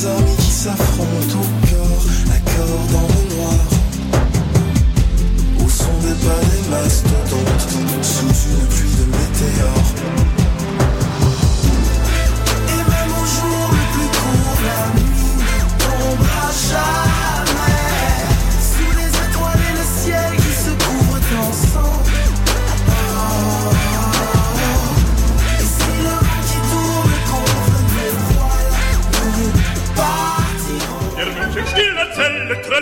[0.00, 3.58] deux amis qui s'affrontent au corps, accord dans le noir.
[5.64, 10.27] Au son des pas des mastodontes, sous une pluie de météores.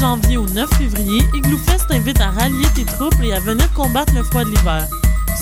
[0.00, 4.14] janvier au 9 février, Igloo Fest t'invite à rallier tes troupes et à venir combattre
[4.14, 4.86] le froid de l'hiver.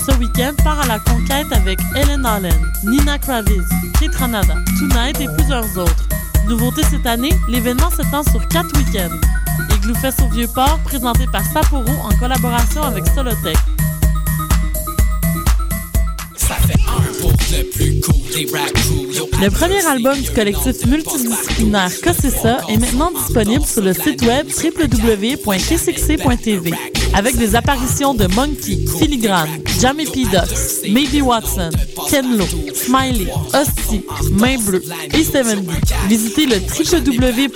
[0.05, 3.63] Ce week-end, pars à la conquête avec Ellen Allen, Nina Kraviz,
[3.99, 6.09] Kate Ranada, Tonight et plusieurs autres.
[6.47, 9.15] Nouveauté cette année, l'événement s'étend sur 4 week-ends.
[9.77, 13.57] Igloo Fest au Vieux-Port, présenté par Sapporo en collaboration avec Solotech.
[19.41, 26.73] Le premier album du collectif multidisciplinaire Cossessa est maintenant disponible sur le site web www.kcxc.tv
[27.13, 29.49] avec des apparitions de Monkey, Filigrane,
[29.81, 30.25] Jamie P.
[30.25, 31.71] Ducks, Maybe Watson,
[32.09, 35.65] Ken Lo, Smiley, Hostie, Main Bleue et 70.
[36.07, 36.57] Visitez le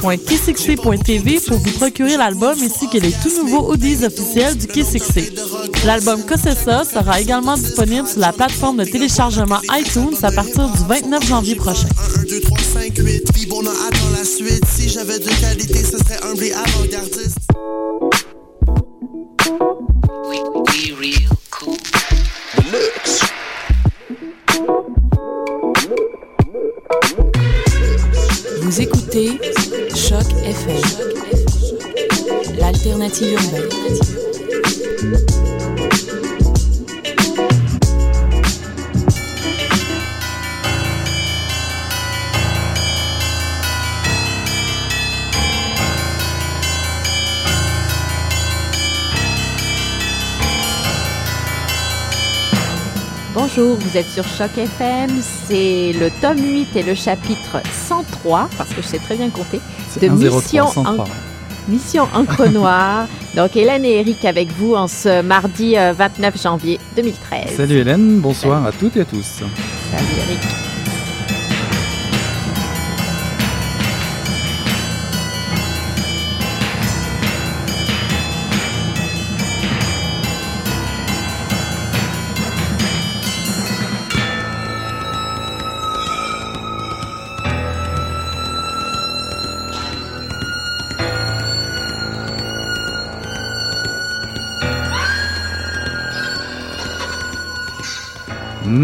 [0.01, 5.31] www.kcxc.tv pour vous procurer l'album ainsi que les tout nouveaux audios officiels du KCXC.
[5.85, 11.27] L'album Cossessa sera également disponible sur la plateforme de téléchargement iTunes à partir du 29
[11.27, 11.89] janvier prochain.
[12.19, 14.65] 1, 2, 3, 5, 8, puis bon, on attend la suite.
[14.65, 17.37] Si j'avais de qualité, ce serait humble et avant-gardiste.
[28.61, 29.39] Vous écoutez
[29.93, 30.81] Choc FM,
[32.57, 33.69] l'alternative urbaine.
[53.55, 58.71] Bonjour, vous êtes sur Choc FM, c'est le tome 8 et le chapitre 103, parce
[58.71, 59.59] que je sais très bien compter,
[60.01, 61.03] de Mission, en...
[61.67, 63.07] Mission Encre Noire.
[63.35, 67.55] Donc Hélène et Eric avec vous en ce mardi euh, 29 janvier 2013.
[67.55, 69.43] Salut Hélène, bonsoir à toutes et à tous.
[69.91, 70.72] Salut Eric.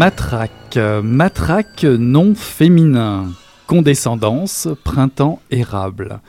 [0.00, 3.32] Matraque, matraque non féminin,
[3.66, 6.20] condescendance, printemps érable.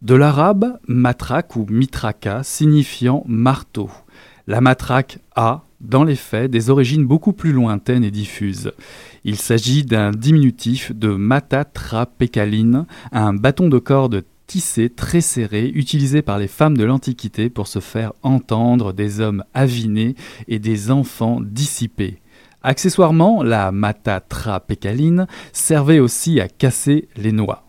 [0.00, 3.90] De l'arabe, matraque ou mitraka signifiant marteau.
[4.46, 8.72] La matraque a, dans les faits, des origines beaucoup plus lointaines et diffuses.
[9.24, 16.38] Il s'agit d'un diminutif de matatrapécaline, un bâton de corde tissé très serré utilisé par
[16.38, 20.14] les femmes de l'Antiquité pour se faire entendre des hommes avinés
[20.48, 22.22] et des enfants dissipés.
[22.62, 27.64] Accessoirement, la matatrapécaline servait aussi à casser les noix.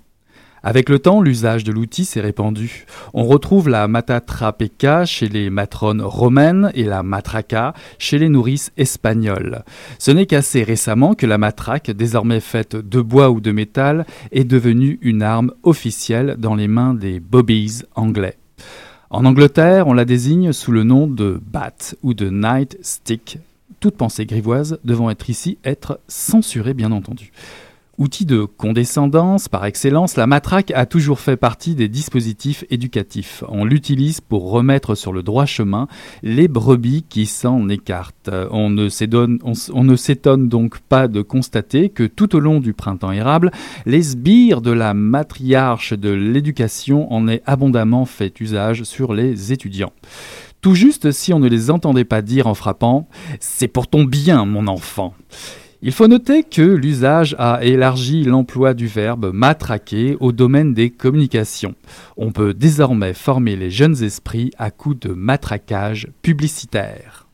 [0.63, 2.85] Avec le temps, l'usage de l'outil s'est répandu.
[3.15, 9.63] On retrouve la matatrapeka chez les matrones romaines et la matraca chez les nourrices espagnoles.
[9.97, 14.43] Ce n'est qu'assez récemment que la matraque, désormais faite de bois ou de métal, est
[14.43, 18.37] devenue une arme officielle dans les mains des bobbies anglais.
[19.09, 23.39] En Angleterre, on la désigne sous le nom de bat ou de night stick,
[23.81, 27.31] toute pensée grivoise devant être ici être censurée bien entendu.
[27.97, 33.43] Outil de condescendance par excellence, la matraque a toujours fait partie des dispositifs éducatifs.
[33.47, 35.87] On l'utilise pour remettre sur le droit chemin
[36.23, 38.31] les brebis qui s'en écartent.
[38.49, 42.39] On ne s'étonne on s- on ne s'étonne donc pas de constater que tout au
[42.39, 43.51] long du printemps érable,
[43.85, 49.93] les sbires de la matriarche de l'éducation en aient abondamment fait usage sur les étudiants.
[50.61, 53.07] Tout juste si on ne les entendait pas dire en frappant⁇
[53.39, 55.15] C'est pour ton bien, mon enfant!⁇
[55.81, 61.73] Il faut noter que l'usage a élargi l'emploi du verbe matraquer au domaine des communications.
[62.15, 67.25] On peut désormais former les jeunes esprits à coups de matraquage publicitaire.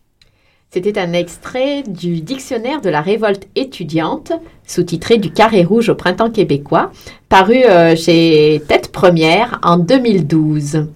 [0.72, 4.32] C'était un extrait du dictionnaire de la révolte étudiante,
[4.66, 6.92] sous-titré du Carré Rouge au printemps québécois,
[7.28, 10.88] paru euh, chez Tête Première en 2012.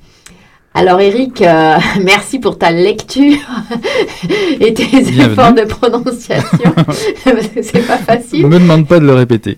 [0.74, 3.38] Alors Eric, euh, merci pour ta lecture
[4.60, 6.74] et tes efforts de prononciation,
[7.62, 8.44] c'est pas facile.
[8.44, 9.58] Ne me demande pas de le répéter.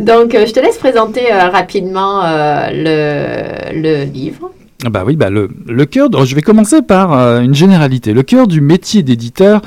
[0.00, 2.22] Donc, euh, je te laisse présenter rapidement
[2.70, 4.50] le, le livre.
[4.84, 8.12] Ah bah oui, bah le, le cœur, je vais commencer par euh, une généralité.
[8.12, 9.62] Le cœur du métier d'éditeur,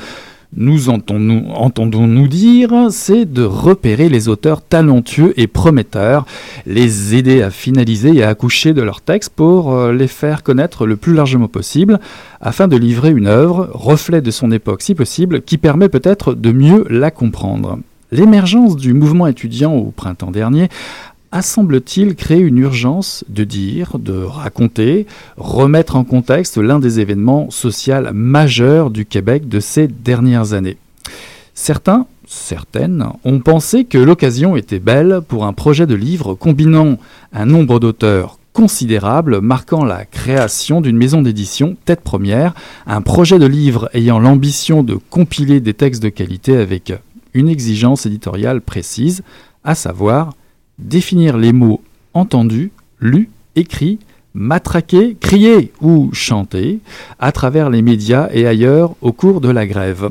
[0.54, 6.24] nous entendons-nous dire, c'est de repérer les auteurs talentueux et prometteurs,
[6.66, 10.86] les aider à finaliser et à accoucher de leurs textes pour euh, les faire connaître
[10.86, 12.00] le plus largement possible,
[12.40, 16.52] afin de livrer une œuvre, reflet de son époque si possible, qui permet peut-être de
[16.52, 17.78] mieux la comprendre.
[18.12, 20.68] L'émergence du mouvement étudiant au printemps dernier
[21.32, 25.06] a semble-t-il créé une urgence de dire, de raconter,
[25.36, 30.78] remettre en contexte l'un des événements sociaux majeurs du Québec de ces dernières années.
[31.54, 36.98] Certains, certaines, ont pensé que l'occasion était belle pour un projet de livre combinant
[37.32, 42.54] un nombre d'auteurs considérable, marquant la création d'une maison d'édition tête première,
[42.86, 46.94] un projet de livre ayant l'ambition de compiler des textes de qualité avec
[47.34, 49.22] une exigence éditoriale précise,
[49.62, 50.32] à savoir
[50.78, 51.82] définir les mots
[52.14, 52.70] entendus,
[53.00, 53.98] lus, écrits,
[54.36, 56.78] matraqués, criés ou chantés
[57.18, 60.10] à travers les médias et ailleurs au cours de la grève.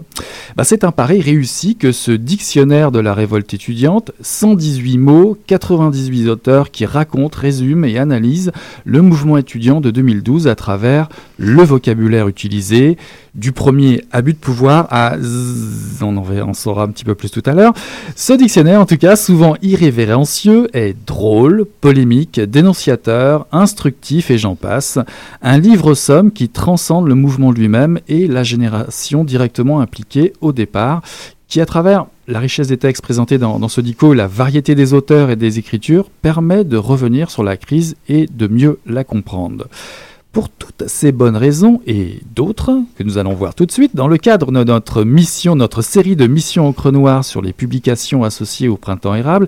[0.58, 6.28] Bah, c'est un pari réussi que ce dictionnaire de la révolte étudiante, 118 mots, 98
[6.28, 8.52] auteurs qui racontent, résument et analysent
[8.84, 11.08] le mouvement étudiant de 2012 à travers
[11.38, 12.98] le vocabulaire utilisé,
[13.36, 15.16] du premier abus de pouvoir à
[16.02, 17.74] on en, saura un petit peu plus tout à l'heure.
[18.16, 25.00] Ce dictionnaire, en tout cas, souvent irrévérencieux, est drôle, polémique, dénonciateur, instructif et j'en passe.
[25.42, 31.02] Un livre-somme qui transcende le mouvement lui-même et la génération directement impliquée au départ,
[31.48, 35.30] qui à travers la richesse des textes présentés dans, ce dico, la variété des auteurs
[35.30, 39.68] et des écritures, permet de revenir sur la crise et de mieux la comprendre.
[40.32, 44.10] Pour toutes ces bonnes raisons et d'autres que nous allons voir tout de suite, dans
[44.10, 48.68] le cadre de notre mission, notre série de missions encre noire sur les publications associées
[48.68, 49.48] au printemps érable,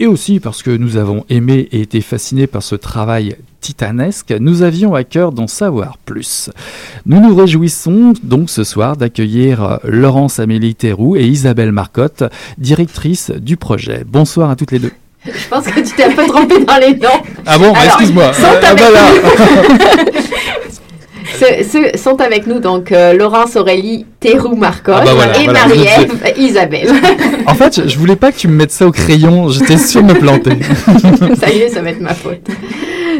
[0.00, 4.62] et aussi parce que nous avons aimé et été fascinés par ce travail titanesque, nous
[4.62, 6.50] avions à cœur d'en savoir plus.
[7.06, 12.24] Nous nous réjouissons donc ce soir d'accueillir Laurence Amélie Théroux et Isabelle Marcotte,
[12.58, 14.04] directrices du projet.
[14.06, 14.92] Bonsoir à toutes les deux.
[15.24, 17.22] Je pense que tu t'es un peu trompé dans les noms.
[17.46, 18.32] Ah bon, excuse-moi.
[18.42, 18.60] Ah,
[21.38, 26.88] Ceux, sont avec nous donc euh, Laurence Aurélie Théroux Marcotte ah bah et Marie-Ève Isabelle.
[27.46, 30.12] en fait, je, voulais pas que tu me mettes ça au crayon, j'étais sûre de
[30.12, 30.58] me planter.
[31.38, 32.40] ça y est, ça va être ma faute.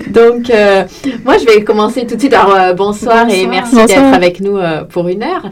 [0.09, 0.85] Donc, euh,
[1.25, 2.35] moi, je vais commencer tout de suite.
[2.35, 4.59] Alors, euh, bonsoir, et merci d'être avec nous
[4.91, 5.51] pour une heure.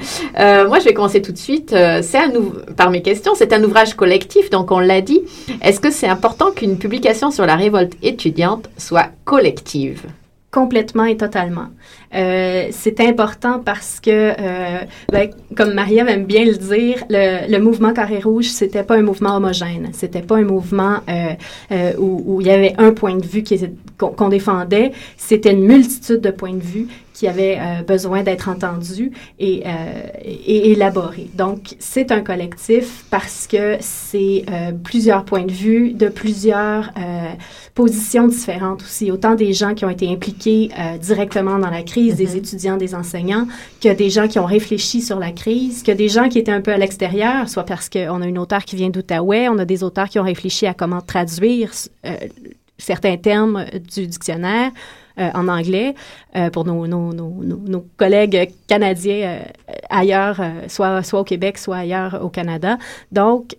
[0.69, 1.71] moi, je vais commencer tout de suite.
[1.71, 2.33] c'est un
[2.77, 5.23] par mes questions, c'est un ouvrage collectif, donc on l'a dit.
[5.63, 10.03] Est-ce que c'est important qu'une publication sur la révolte étudiante soit collective?
[10.53, 11.69] Complètement et totalement.
[12.15, 14.79] Euh, c'est important parce que, euh,
[15.11, 19.03] ben, comme Maria aime bien le dire, le, le mouvement Carré Rouge, c'était pas un
[19.03, 19.91] mouvement homogène.
[19.93, 21.35] C'était pas un mouvement euh
[21.99, 23.43] où, où, il y avait un point de vue
[23.99, 24.93] qu'on défendait.
[25.17, 29.65] C'était une multitude de points de vue qui avaient euh, besoin d'être entendus et,
[30.25, 31.29] et, élaborés.
[31.35, 34.45] Donc, c'est un collectif parce que c'est
[34.85, 36.91] plusieurs points de vue de plusieurs
[37.75, 39.11] positions différentes aussi.
[39.11, 42.37] Autant des gens qui ont été impliqués directement dans la crise des mhm.
[42.37, 43.47] étudiants, des enseignants,
[43.81, 46.61] que des gens qui ont réfléchi sur la crise, que des gens qui étaient un
[46.61, 49.83] peu à l'extérieur, soit parce qu'on a une auteure qui vient d'Outaouais, on a des
[49.83, 51.71] auteurs qui ont réfléchi à comment traduire
[52.05, 52.17] euh,
[52.79, 53.65] certains termes
[53.95, 54.71] du dictionnaire.
[55.19, 55.95] Euh, en anglais
[56.37, 59.41] euh, pour nos, nos, nos, nos, collègues canadiens
[59.91, 62.79] ailleurs, soit, soit au Québec, soit ailleurs au Canada.
[63.11, 63.55] Donc,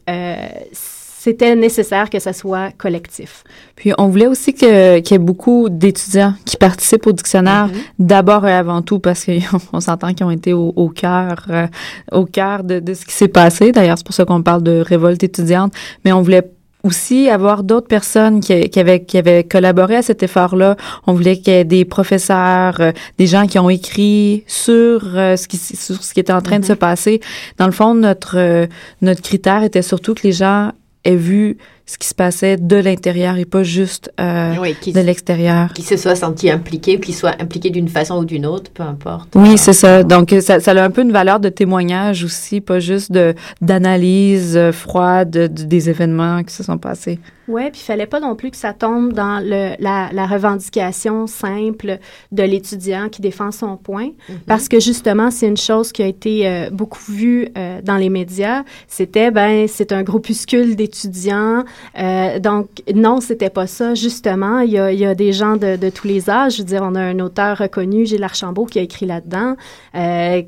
[1.23, 3.45] c'était nécessaire que ça soit collectif.
[3.77, 7.93] Puis on voulait aussi qu'il y ait beaucoup d'étudiants qui participent au dictionnaire, mm-hmm.
[7.99, 11.67] d'abord et avant tout parce qu'on s'entend qu'ils ont été au, au cœur, euh,
[12.11, 13.71] au cœur de, de, ce qui s'est passé.
[13.71, 15.71] D'ailleurs, c'est pour ça qu'on parle de révolte étudiante.
[16.03, 16.43] Mais on voulait
[16.83, 20.75] aussi avoir d'autres personnes qui, qui, avaient, qui avaient collaboré à cet effort-là.
[21.07, 25.37] On voulait qu'il y ait des professeurs, euh, des gens qui ont écrit sur euh,
[25.37, 26.77] ce qui sur ce qui était en train de se mm-hmm.
[26.77, 27.21] passer.
[27.57, 28.67] Dans le fond, notre
[29.01, 30.71] notre critère était surtout que les gens
[31.05, 35.73] aient vu ce qui se passait de l'intérieur et pas juste euh, de l'extérieur.
[35.73, 38.83] Qui se soit senti impliqué ou qui soit impliqué d'une façon ou d'une autre, peu
[38.83, 39.29] importe.
[39.35, 40.03] Oui, c'est ça.
[40.03, 44.55] Donc, ça, ça, a un peu une valeur de témoignage aussi, pas juste de d'analyse
[44.55, 47.19] euh, froide des événements qui se sont passés.
[47.47, 51.27] Oui, puis il fallait pas non plus que ça tombe dans le, la, la revendication
[51.27, 51.99] simple
[52.31, 54.45] de l'étudiant qui défend son point, mm-hmm.
[54.47, 58.09] parce que justement, c'est une chose qui a été euh, beaucoup vue euh, dans les
[58.09, 58.63] médias.
[58.87, 61.65] C'était, ben, c'est un groupuscule d'étudiants.
[61.97, 63.95] Euh, donc, non, c'était pas ça.
[63.95, 66.53] Justement, il y a, y a des gens de, de, tous les âges.
[66.53, 69.55] Je veux dire, on a un auteur reconnu, Gilles Archambault, qui a écrit là-dedans,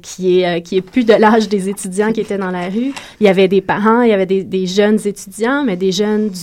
[0.01, 2.93] qui est qui est plus de l'âge des étudiants qui étaient dans la rue.
[3.19, 6.29] Il y avait des parents, il y avait des, des jeunes étudiants, mais des jeunes
[6.29, 6.39] du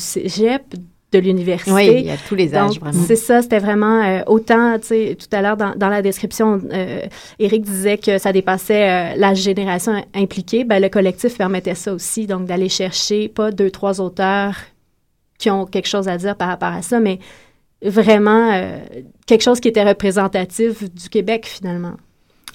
[1.12, 1.72] de l'université.
[1.72, 3.04] Oui, il y a tous les âges, vraiment.
[3.06, 6.60] C'est ça, c'était vraiment euh, autant, tu sais, tout à l'heure dans, dans, la description,
[6.72, 7.02] euh,
[7.38, 10.64] Eric disait que ça dépassait euh, la génération impliquée.
[10.64, 14.54] Ben, le collectif permettait ça aussi, donc d'aller chercher pas deux, trois auteurs
[15.42, 17.18] qui ont quelque chose à dire par rapport à ça, mais
[17.84, 18.78] vraiment
[19.26, 21.96] quelque chose qui était représentatif du Québec finalement.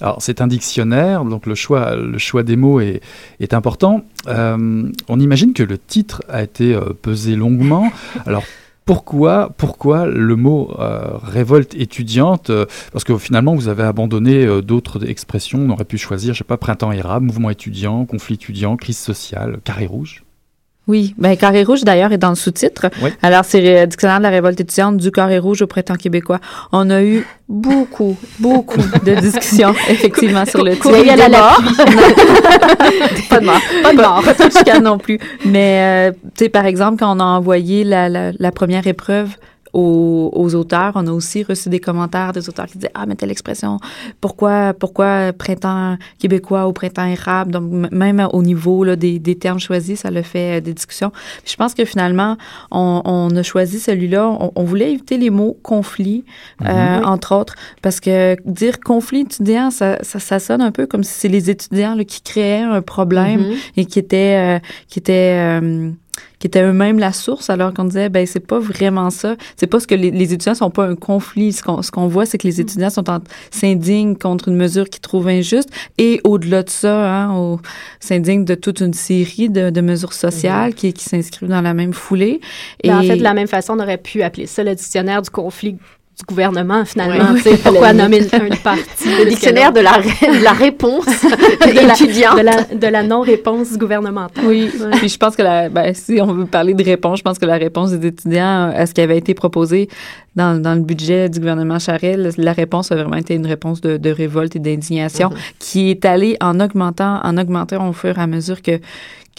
[0.00, 3.00] Alors c'est un dictionnaire, donc le choix, le choix des mots est,
[3.52, 4.04] important.
[4.26, 7.90] Euh, on imagine que le titre a été euh, pesé longuement.
[8.26, 8.44] Alors
[8.84, 12.50] pourquoi, pourquoi le mot euh, révolte étudiante
[12.92, 15.60] Parce que finalement, vous avez abandonné d'autres expressions.
[15.60, 19.58] On aurait pu choisir, je sais pas, printemps érable, mouvement étudiant, conflit étudiant, crise sociale,
[19.64, 20.24] carré rouge.
[20.88, 22.86] Oui, ben Carré Rouge d'ailleurs est dans le sous-titre.
[23.22, 26.40] Alors c'est le dictionnaire de la révolte étudiante du Carré Rouge au printemps québécois.
[26.72, 30.96] On a eu beaucoup, beaucoup de discussions effectivement sur le titre.
[30.98, 31.60] Il y a la mort.
[33.28, 35.20] pas de mort, pas de mort, pas de non plus.
[35.44, 39.36] Mais euh, tu sais par exemple quand on a envoyé la, la, la première épreuve
[39.72, 40.92] aux, auteurs.
[40.94, 43.78] On a aussi reçu des commentaires des auteurs qui disaient ah mais telle expression
[44.20, 47.52] pourquoi pourquoi printemps québécois ou printemps érable?
[47.52, 51.12] Donc même au niveau là, des, des termes choisis ça le fait euh, des discussions.
[51.44, 52.36] je pense que finalement
[52.70, 54.36] on, on a choisi celui-là.
[54.54, 56.24] On, voulait éviter les mots conflit
[56.62, 57.04] euh, mhm.
[57.06, 61.12] entre autres parce que dire conflit étudiant ça, ça, ça sonne un peu comme si
[61.12, 63.54] c'est les étudiants là, qui créaient un problème mhm.
[63.76, 64.58] et qui étaient euh,
[64.88, 65.60] qui étaient
[66.38, 69.36] qui étaient eux-mêmes la source, alors qu'on disait, ben c'est pas vraiment ça.
[69.56, 71.52] C'est pas ce que les, les, étudiants sont pas un conflit.
[71.52, 72.60] Ce qu'on ce qu'on voit, c'est que les mm.
[72.60, 73.04] étudiants sont
[73.50, 77.58] s'indignent contre une mesure qu'ils trouvent injuste et au-delà de ça, hein,
[78.00, 80.74] s'indignent de toute une série de, de mesures sociales mm-hmm.
[80.74, 82.40] qui, qui s'inscrivent dans la même foulée.
[82.82, 85.22] et ben, en fait, de la même façon, on aurait pu appeler ça le dictionnaire
[85.22, 85.76] du conflit
[86.18, 87.32] du gouvernement, finalement.
[87.32, 87.52] Oui.
[87.62, 89.08] Pourquoi nommer une, partie?
[89.18, 91.06] Le dictionnaire de la, de la réponse
[91.66, 92.38] étudiante.
[92.38, 94.44] De la, de la non-réponse gouvernementale.
[94.44, 94.70] Oui.
[94.96, 97.46] Puis je pense que la, ben, si on veut parler de réponse, je pense que
[97.46, 99.88] la réponse des étudiants à ce qui avait été proposé
[100.34, 103.96] dans, dans le budget du gouvernement Charest, la réponse a vraiment été une réponse de,
[103.96, 105.54] de révolte et d'indignation mm-hmm.
[105.60, 108.80] qui est allée en augmentant, en augmentant au fur et à mesure que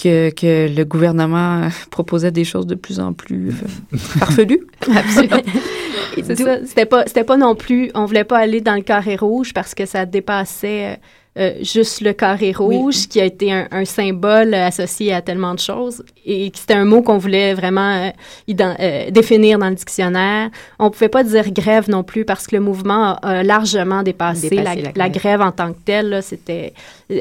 [0.01, 4.65] que, que, le gouvernement proposait des choses de plus en plus euh, farfelues.
[4.95, 5.41] Absolument.
[6.23, 9.73] C'était pas, c'était pas non plus, on voulait pas aller dans le carré rouge parce
[9.75, 10.99] que ça dépassait
[11.37, 16.03] euh, juste le carré rouge, qui a été un, symbole associé à tellement de choses
[16.25, 18.09] et qui c'était un mot qu'on voulait vraiment euh,
[18.59, 20.49] euh, définir dans le dictionnaire.
[20.79, 24.73] On pouvait pas dire grève non plus parce que le mouvement a, largement dépassé, la,
[24.93, 25.41] la, grève.
[25.41, 26.19] en tant que telle.
[26.23, 26.73] C'était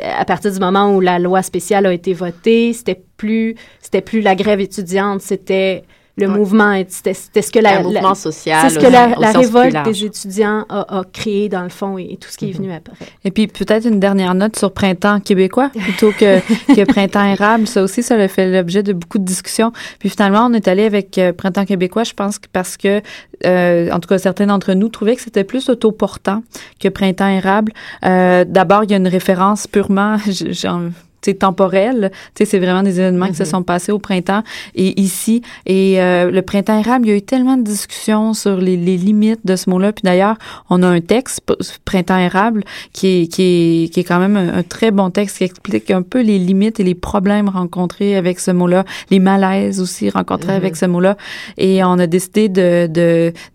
[0.03, 4.21] à partir du moment où la loi spéciale a été votée, c'était plus, c'était plus
[4.21, 5.85] la grève étudiante, c'était
[6.19, 10.65] le mouvement, c'était ce que la, mouvement social, c'est ce que la, révolte des étudiants
[10.69, 12.93] a, créé dans le fond et, tout ce qui est venu après.
[13.25, 16.41] Et puis peut-être une dernière note sur printemps québécois plutôt que,
[16.75, 17.67] que printemps érable.
[17.67, 19.73] Ça aussi, ça a fait l'objet de beaucoup de discussions.
[19.99, 23.01] Puis finalement, on est allé avec euh, printemps québécois, je pense, parce que
[23.47, 26.43] euh, en tout cas certains d'entre nous trouvaient que c'était plus autoportant
[26.81, 27.73] que printemps érable.
[28.05, 30.17] Euh, D'abord, il y a une référence purement,
[31.39, 32.11] temporel.
[32.35, 33.49] C'est vraiment des événements qui se mhm.
[33.49, 34.43] sont passés au printemps
[34.75, 35.43] et ici.
[35.67, 38.97] Et euh, le printemps érable, il y a eu tellement de discussions sur les, les
[38.97, 39.93] limites de ce mot-là.
[39.93, 40.37] Puis d'ailleurs,
[40.71, 41.43] on a un texte,
[41.85, 45.45] printemps érable, qui est, qui est, qui est quand même un, très bon texte qui
[45.45, 50.11] explique un peu les limites et les problèmes rencontrés avec ce mot-là, les malaises aussi
[50.11, 50.79] rencontrés avec mhm.
[50.79, 51.17] ce mot-là.
[51.57, 52.89] Et on a décidé de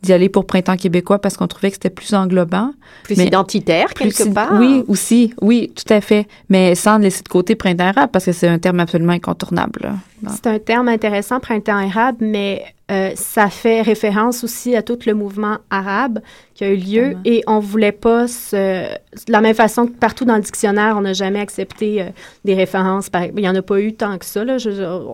[0.01, 2.71] d'y aller pour printemps québécois parce qu'on trouvait que c'était plus englobant.
[3.03, 4.53] Plus identitaire, quelque part.
[4.59, 5.33] Oui, aussi.
[5.41, 6.27] Oui, tout à fait.
[6.49, 9.93] Mais sans laisser de côté printemps arabe parce que c'est un terme absolument incontournable.
[10.29, 15.13] C'est un terme intéressant, printemps arabe, mais euh, ça fait référence aussi à tout le
[15.13, 16.19] mouvement arabe
[16.53, 20.25] qui a eu lieu et on voulait pas se, de la même façon que partout
[20.25, 22.05] dans le dictionnaire, on n'a jamais accepté euh,
[22.45, 23.09] des références.
[23.35, 24.43] il n'y en a pas eu tant que ça.
[24.43, 24.57] Là,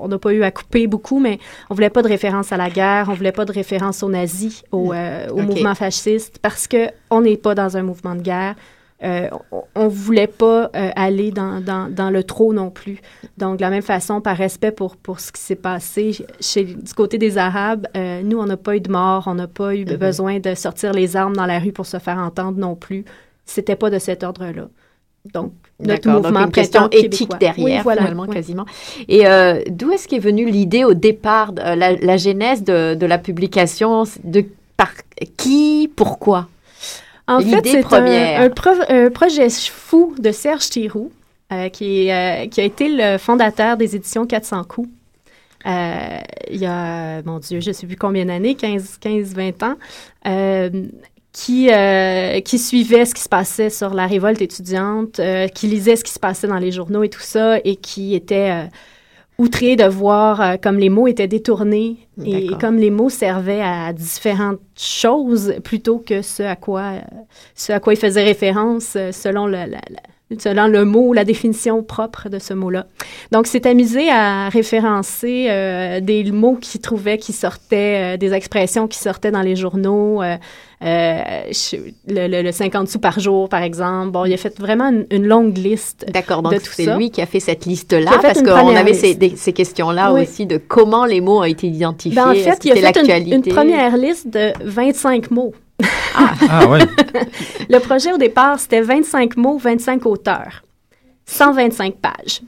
[0.02, 2.70] on n'a pas eu à couper beaucoup, mais on voulait pas de référence à la
[2.70, 6.90] guerre, on voulait pas de référence aux nazis, au, euh, au mouvement fasciste, parce que
[7.10, 8.56] on n'est pas dans un mouvement de guerre
[9.02, 13.00] on ne voulait pas aller dans, dans, dans, le trop non plus.
[13.38, 16.94] Donc, de la même façon, par respect pour, pour ce qui s'est passé chez, du
[16.94, 17.88] côté des Arabes,
[18.24, 19.98] nous, on n'a pas eu de mort, on n'a pas eu mm-hmm.
[19.98, 23.06] besoin de sortir les armes dans la rue pour se faire entendre non plus.
[23.46, 24.68] C'était pas de cet ordre-là.
[25.34, 28.66] Donc, notre mouvement une question éthique derrière, finalement, quasiment.
[29.08, 33.18] Et euh, d'où est-ce qu'est venue l'idée au départ, la, la, genèse de, de, la
[33.18, 34.46] publication, de
[34.78, 34.92] par
[35.38, 36.48] qui, pourquoi?
[37.30, 41.12] En fait, c'est un, un, projet fou de Serge Thiroux,
[41.52, 44.90] euh, qui, euh, qui a été le fondateur des éditions 400 coups.
[45.66, 49.76] il y a, mon Dieu, je ne sais plus combien d'années, 15, 15, 20 ans
[51.32, 55.96] qui, euh, qui suivait ce qui se passait sur la révolte étudiante, euh, qui lisait
[55.96, 58.68] ce qui se passait dans les journaux et tout ça, et qui était
[59.40, 63.94] euh, outré de voir comme les mots étaient détournés et, comme les mots servaient à
[63.94, 66.94] différentes choses plutôt que ce à quoi,
[67.56, 69.82] ce à quoi ils faisaient référence selon le, la
[70.38, 72.86] selon le mot, la définition propre de ce mot-là.
[73.32, 78.88] Donc, c'est amusé à référencer euh, des mots qu'il trouvait qui sortaient, euh, des expressions
[78.88, 80.36] qui sortaient dans les journaux, euh,
[80.82, 84.12] le, le, 50 sous par jour, par exemple.
[84.12, 87.40] Bon, il a fait vraiment une, longue liste D'accord, donc c'est lui qui a fait
[87.40, 91.68] cette liste-là, parce qu'on avait ces, ces questions-là aussi de comment les mots ont été
[91.68, 92.16] identifiés.
[92.16, 95.54] Ben, en fait, il a fait une, une première liste de 25 mots.
[96.16, 96.80] Ah, ah ouais.
[97.70, 100.64] le projet au départ, c'était 25 mots, 25 auteurs,
[101.26, 102.42] 125 pages.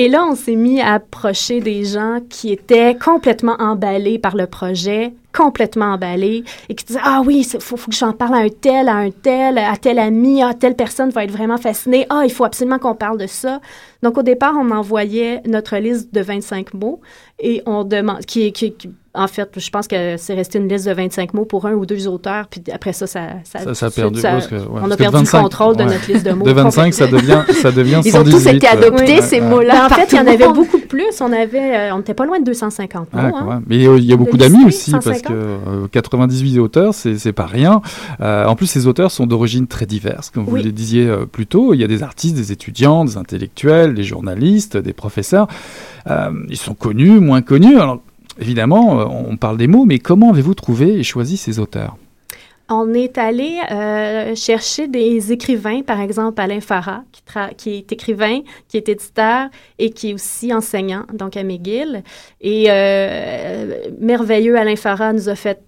[0.00, 4.46] Et là, on s'est mis à approcher des gens qui étaient complètement emballés par le
[4.46, 8.48] projet, complètement emballés, et qui disaient Ah oui, il faut, que j'en parle à un
[8.48, 12.06] tel, à un tel, à tel ami, à telle personne va être vraiment fascinée.
[12.10, 13.60] Ah, il faut absolument qu'on parle de ça.
[14.04, 17.00] Donc, au départ, on envoyait notre liste de 25 mots
[17.40, 20.86] et on demande, qui, qui, qui en fait, je pense que c'est resté une liste
[20.86, 23.90] de 25 mots pour un ou deux auteurs, puis après ça, ça, ça, ça, a
[23.90, 24.20] perdu.
[24.70, 26.44] on a perdu le contrôle de notre liste de mots.
[26.44, 29.86] De 25, ça devient, ça devient Ils ont tous été adoptés, ces mots-là.
[29.86, 31.20] En fait, il y en avait beaucoup plus.
[31.20, 33.20] On avait, euh, on n'était pas loin de 250 mots.
[33.20, 33.62] Hein.
[33.66, 37.82] Mais il y a beaucoup d'amis aussi, parce que 98 euh, auteurs, c'est pas rien.
[38.20, 41.74] Euh, en plus, ces auteurs sont d'origine très diverses, comme vous le disiez plus tôt.
[41.74, 45.48] Il y a des artistes, des étudiants, des intellectuels, des journalistes, des professeurs.
[46.06, 47.78] ils sont connus, moins connus.
[47.80, 48.00] Alors,
[48.38, 51.96] évidemment, euh, on parle des mots, mais comment avez-vous trouvé et choisi ces auteurs?
[52.70, 57.22] On est allé euh, chercher des écrivains, par exemple Alain Farah, qui,
[57.56, 59.48] qui, est écrivain, qui est éditeur
[59.78, 62.02] et qui est aussi enseignant, donc à McGill.
[62.42, 65.62] Et euh, merveilleux Alain Farah nous a fait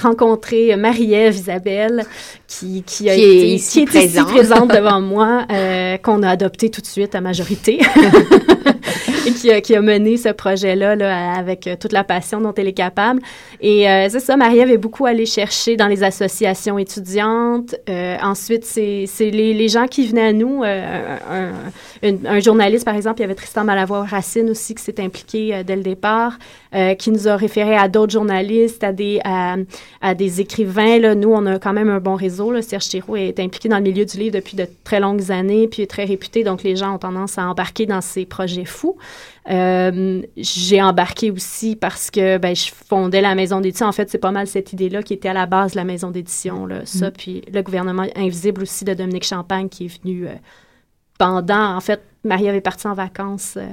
[0.00, 2.04] rencontrer Marie-Ève Isabelle,
[2.46, 5.48] qui, qui, a été, est ici, présente devant moi,
[6.04, 7.80] qu'on a adopté tout de suite à majorité.
[9.62, 13.20] qui a, mené ce projet-là là, avec toute la passion dont elle est capable.
[13.60, 17.74] Et euh, c'est ça, Marie avait beaucoup allé chercher dans les associations étudiantes.
[17.88, 20.62] Euh, ensuite, c'est les, les, gens qui venaient à nous.
[20.62, 21.50] Euh,
[22.02, 25.82] un, journaliste, par exemple, il y avait Tristan Malavoie-Racine aussi qui s'est impliqué dès le
[25.82, 26.38] départ,
[26.98, 30.98] qui nous a référé à d'autres journalistes, à des, à, des écrivains.
[30.98, 31.14] Là.
[31.14, 32.60] Nous, on a quand même un bon réseau.
[32.60, 35.82] Serge Thiroux est impliqué dans le milieu du livre depuis de très longues années, puis
[35.82, 38.96] est très réputé, donc les gens ont tendance à embarquer dans ces projets fous.
[39.50, 43.86] Euh, j'ai embarqué aussi parce que ben, je fondais la maison d'édition.
[43.86, 46.10] En fait, c'est pas mal cette idée-là qui était à la base de la maison
[46.10, 46.66] d'édition.
[46.66, 47.12] Là, ça, mm.
[47.12, 50.34] puis le gouvernement invisible aussi de Dominique Champagne qui est venu euh,
[51.18, 51.76] pendant.
[51.76, 53.56] En fait, Marie avait parti en vacances.
[53.58, 53.66] Euh,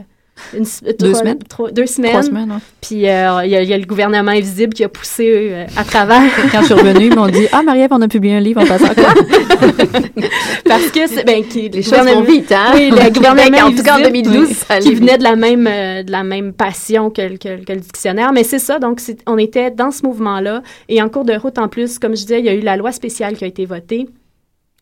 [0.99, 1.39] deux semaines?
[1.71, 2.11] deux semaines.
[2.11, 5.83] Trois semaines, Puis euh, il y, a le gouvernement invisible qui a poussé euh, à
[5.83, 6.21] travers.
[6.51, 8.65] Quand je suis revenue, ils m'ont dit Ah, Marie-Ève, on a publié un livre en
[8.65, 9.13] passant quoi?
[10.65, 11.25] Parce que c'est.
[11.25, 12.71] Ben, qui, Les choses vont vite, hein?
[12.73, 14.47] Oui, le gouvernement en tout cas en 2012,
[14.81, 18.31] qui venait de la même, euh, de la même passion que, que, que le dictionnaire.
[18.33, 20.61] Mais c'est ça, donc on était dans ce mouvement-là.
[20.89, 22.77] Et en cours de route, en plus, comme je disais, il y a eu la
[22.77, 24.07] loi spéciale qui a été votée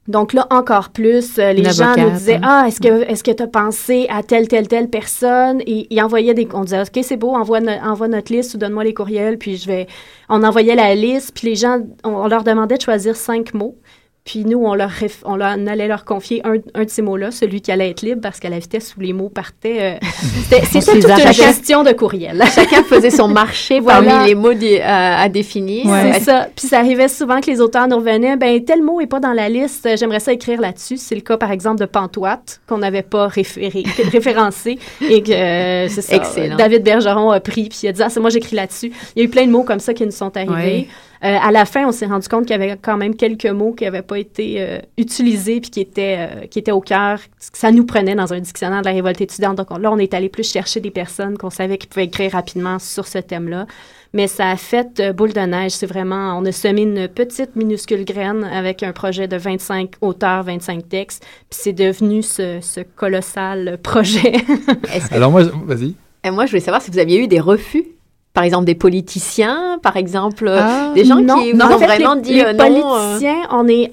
[0.09, 2.63] donc là, encore plus, euh, les gens nous disaient hein.
[2.63, 5.61] Ah, est-ce que est-ce que tu as pensé à telle, telle, telle personne?
[5.67, 6.47] Et ils envoyaient des.
[6.51, 9.67] On disait OK, c'est beau, envoie, envoie notre liste ou donne-moi les courriels, puis je
[9.67, 9.85] vais.
[10.27, 13.77] On envoyait la liste, puis les gens, on leur demandait de choisir cinq mots.
[14.25, 14.91] Puis nous, on, leur
[15.25, 18.39] on, allait leur confier un, un de ces mots-là, celui qui allait être libre, parce
[18.39, 20.07] qu'à la vitesse où les mots partaient, euh,
[20.63, 22.43] c'était toute une gestion de courriel.
[22.55, 25.85] Chacun faisait son marché parmi les mots euh, à définir.
[26.13, 26.47] C'est ça.
[26.55, 29.33] Puis ça arrivait souvent que les auteurs nous revenaient, ben tel mot n'est pas dans
[29.33, 30.97] la liste, j'aimerais ça écrire là-dessus.
[30.97, 35.87] C'est le cas, par exemple, de Pantoite, qu'on n'avait pas référé, référencé, et que euh,
[35.87, 36.15] c'est ça.
[36.15, 36.55] Excellent.
[36.55, 38.91] David Bergeron a pris, puis il a dit, ah, c'est moi j'écris là-dessus.
[39.15, 40.87] Il y a eu plein de mots comme ça qui nous sont arrivés.
[41.21, 43.73] Euh, à la fin, on s'est rendu compte qu'il y avait quand même quelques mots
[43.73, 47.19] qui n'avaient pas été euh, utilisés puis qui étaient, euh, qui étaient au cœur.
[47.39, 49.57] Ça nous prenait dans un dictionnaire de la révolte étudiante.
[49.57, 52.79] Donc là, on est allé plus chercher des personnes qu'on savait qui pouvaient écrire rapidement
[52.79, 53.65] sur ce thème-là.
[54.13, 55.71] mais ça a fait euh, boule de neige.
[55.71, 60.43] C'est vraiment, on a semé une petite minuscule graine avec un projet de 25 auteurs,
[60.43, 64.33] 25 textes, puis c'est devenu ce, ce, colossal projet.
[65.11, 65.95] Alors moi, vas-y.
[66.23, 67.85] Et moi, je voulais savoir si vous aviez eu des refus
[68.39, 72.53] par exemple des politiciens, par exemple ah, des gens qui non, ont vraiment dit les
[72.53, 72.57] non.
[72.57, 73.89] politiciens, on est,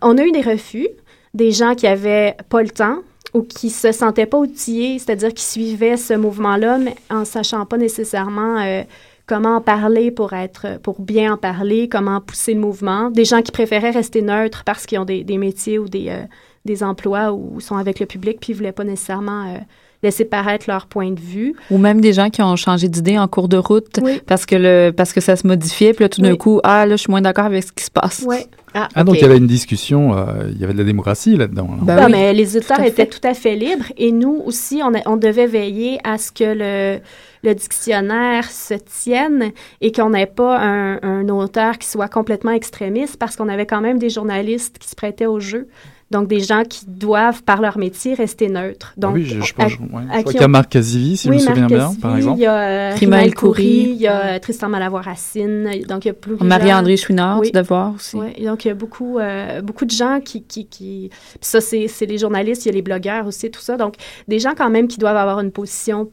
[0.00, 0.86] on a eu des refus,
[1.34, 2.98] des gens qui avaient pas le temps,
[3.34, 7.76] ou qui se sentaient pas outillés, c'est-à-dire qui suivaient ce mouvement-là, mais en sachant pas
[7.76, 8.82] nécessairement euh,
[9.26, 13.10] comment en parler pour être, pour bien en parler, comment pousser le mouvement.
[13.10, 16.22] Des gens qui préféraient rester neutres parce qu'ils ont des, des, métiers ou des, euh,
[16.64, 19.58] des emplois ou sont avec le public, puis ils voulaient pas nécessairement euh,
[20.02, 21.54] laisser paraître leur point de vue.
[21.70, 24.90] Ou même des gens qui ont changé d'idée en cours de route parce que le
[24.90, 27.22] parce que ça se modifiait, puis là tout d'un coup, ah là je suis moins
[27.22, 28.24] d'accord avec ce qui se passe.
[28.26, 28.38] Oui.
[28.72, 31.36] Ah, ah donc il y avait une discussion, euh, il y avait de la démocratie
[31.36, 31.68] là-dedans.
[31.82, 35.16] Ben oui, mais les auteurs étaient tout à fait libres et nous aussi, on, on
[35.16, 37.00] devait veiller à ce que le,
[37.42, 43.16] le dictionnaire se tienne et qu'on n'ait pas un, un, auteur qui soit complètement extrémiste
[43.16, 45.66] parce qu'on avait quand même des journalistes qui se prêtaient au jeu.
[46.10, 48.92] Donc, des gens qui doivent, par leur métier, rester neutres.
[48.96, 50.24] Donc, oui, je, je pense, ouais.
[50.24, 52.38] qu'il y a Marc Cazivi, si oui, je me souviens bien, par exemple.
[52.38, 55.70] Il y a Rimaël Coury, il y a Tristan Malavoie-Racine.
[55.88, 57.52] Donc, il y a plus Marie-André Chouinard, oui.
[57.52, 58.16] de voir aussi.
[58.16, 60.42] Oui, donc il y a beaucoup, euh, beaucoup de gens qui...
[60.42, 61.10] qui, qui...
[61.10, 63.76] Puis ça, c'est les journalistes, il y a les blogueurs aussi, tout ça.
[63.76, 63.94] Donc,
[64.26, 66.10] des gens quand même qui doivent avoir une position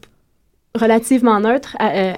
[0.76, 1.76] relativement neutre.
[1.80, 2.12] Euh,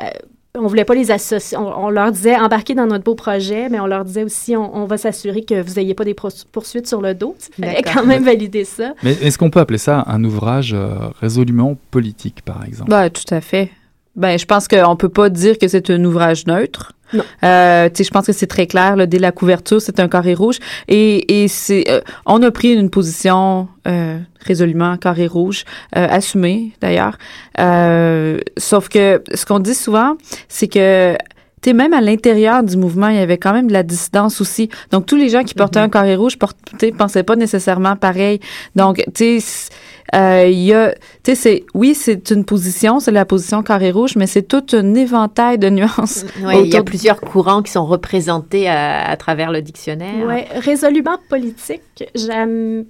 [0.59, 1.57] on voulait pas les associer.
[1.57, 4.77] On, on, leur disait embarquer dans notre beau projet, mais on leur disait aussi on,
[4.77, 7.37] on va s'assurer que vous n'ayez pas des poursuites sur le dos.
[7.59, 8.95] Il fallait quand même valider ça.
[9.03, 12.91] Mais est-ce qu'on peut appeler ça un ouvrage euh, résolument politique, par exemple?
[12.91, 13.71] Bah, Tout à fait.
[14.17, 16.93] Ben, je pense qu'on peut pas dire que c'est un ouvrage neutre.
[17.15, 18.97] Euh, je pense que c'est très clair.
[18.97, 20.59] Là, dès la couverture, c'est un carré rouge.
[20.89, 25.65] Et, et c'est, euh, on a pris une position euh, résolument carré rouge,
[25.97, 27.17] euh, assumée d'ailleurs.
[27.59, 30.17] Euh, sauf que ce qu'on dit souvent,
[30.49, 31.17] c'est que
[31.63, 34.71] tu même à l'intérieur du mouvement, il y avait quand même de la dissidence aussi.
[34.93, 35.87] Donc, tous les gens qui portaient mm -hmm.
[35.87, 38.41] un carré rouge portaient, pensaient pas nécessairement pareil.
[38.77, 39.69] Donc, tu sais,
[40.13, 44.27] il y a, tu sais, oui, c'est une position, c'est la position carré rouge, mais
[44.27, 46.25] c'est tout un éventail de nuances.
[46.43, 50.27] Oui, il y a plusieurs courants qui sont représentés à, à travers le dictionnaire.
[50.27, 52.87] Oui, résolument politique, j'aime,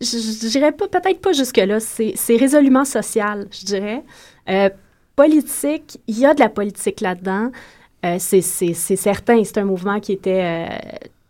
[0.00, 4.02] je dirais pas, peut-être pas jusque-là, c'est résolument social, je dirais.
[4.48, 4.70] Euh,
[5.14, 7.50] politique, il y a de la politique là-dedans.
[8.04, 10.68] Euh, c'est certain, c'est un mouvement qui était euh,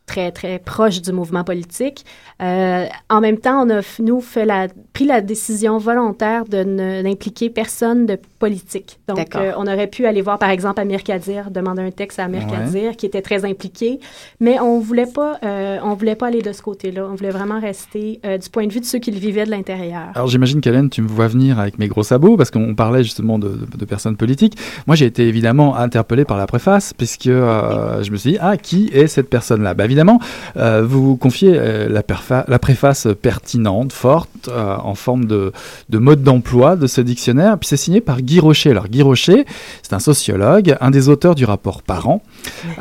[0.07, 2.05] très, très proche du mouvement politique.
[2.41, 6.63] Euh, en même temps, on a, nous, fait la, pris la décision volontaire de
[7.03, 8.99] n'impliquer personne de politique.
[9.09, 12.25] Donc, euh, on aurait pu aller voir, par exemple, Amir Kadir, demander un texte à
[12.25, 12.51] Amir ouais.
[12.51, 14.01] Kadir, qui était très impliqué,
[14.41, 17.09] mais on voulait pas, euh, on voulait pas aller de ce côté-là.
[17.11, 19.51] On voulait vraiment rester euh, du point de vue de ceux qui le vivaient de
[19.51, 20.11] l'intérieur.
[20.15, 23.39] Alors, j'imagine qu'Hélène, tu me vois venir avec mes gros sabots, parce qu'on parlait justement
[23.39, 24.57] de, de, de, personnes politiques.
[24.87, 28.57] Moi, j'ai été évidemment interpellé par la préface, puisque euh, je me suis dit, ah,
[28.57, 29.75] qui est cette personne-là?
[29.75, 30.21] Bah, Évidemment,
[30.59, 31.55] euh, vous confiez
[31.89, 32.03] la,
[32.49, 35.53] la, préface pertinente, forte, en forme de,
[35.89, 38.71] de mode d'emploi de ce dictionnaire, puis c'est signé par Guy Rocher.
[38.71, 39.47] Alors Guy Rocher,
[39.83, 42.23] c'est un sociologue, un des auteurs du rapport Parent.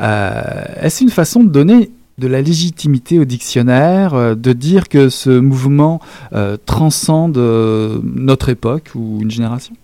[0.02, 0.42] Euh,
[0.80, 5.30] Est-ce une façon de donner de la légitimité au dictionnaire, euh, de dire que ce
[5.30, 6.00] mouvement
[6.32, 9.74] euh, transcende euh, notre époque ou une génération?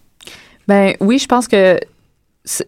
[0.68, 1.79] Ben oui, je pense que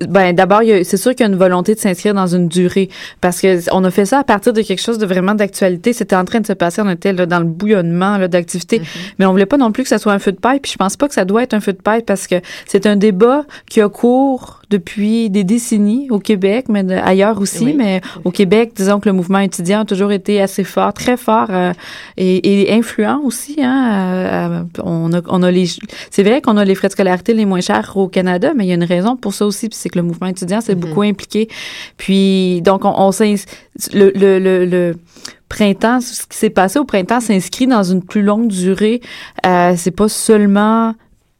[0.08, 2.88] ben d'abord c'est sûr qu'il y a une volonté de s'inscrire dans une durée
[3.20, 6.14] parce que on a fait ça à partir de quelque chose de vraiment d'actualité c'était
[6.14, 9.14] en train de se passer on était là, dans le bouillonnement d'activité mm -hmm.
[9.18, 10.76] mais on voulait pas non plus que ça soit un feu de paille puis je
[10.76, 13.44] pense pas que ça doit être un feu de paille parce que c'est un débat
[13.68, 17.66] qui a cours depuis des décennies au Québec, mais ailleurs aussi.
[17.66, 17.74] Oui.
[17.76, 21.46] Mais au Québec, disons que le mouvement étudiant a toujours été assez fort, très fort
[21.50, 21.72] euh,
[22.16, 23.56] et, et, influent aussi.
[23.62, 25.66] Hein, euh, on a, on a les,
[26.10, 28.68] c'est vrai qu'on a les frais de scolarité les moins chers au Canada, mais il
[28.68, 30.80] y a une raison pour ça aussi, c'est que le mouvement étudiant s'est mm -hmm.
[30.80, 31.48] beaucoup impliqué.
[31.96, 33.10] Puis donc on, on
[33.92, 34.94] le, le, le, le
[35.48, 39.00] printemps, ce qui s'est passé au printemps s'inscrit dans une plus longue durée.
[39.46, 40.94] Euh, c'est pas seulement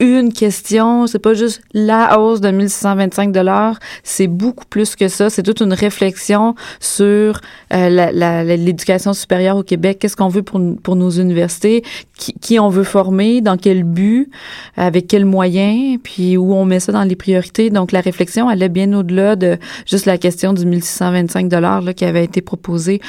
[0.04, 5.30] une question, c'est pas juste la hausse de 1625 dollars, c'est beaucoup plus que ça,
[5.30, 7.40] c'est toute une réflexion sur
[7.72, 11.82] euh, l'éducation supérieure au Québec, qu'est-ce qu'on veut pour, pour nos universités,
[12.16, 14.30] qui, qui, on veut former, dans quel but,
[14.76, 17.70] avec quels moyens, puis où on met ça dans les priorités?
[17.70, 22.24] Donc la réflexion allait bien au-delà de juste la question du 1625 dollars qui avait
[22.24, 23.00] été proposée.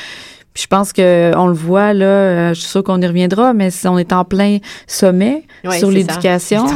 [0.56, 3.54] Puis je pense que on le voit là, euh, je suis sûre qu'on y reviendra,
[3.54, 6.66] mais on est en plein sommet ouais, sur l'éducation.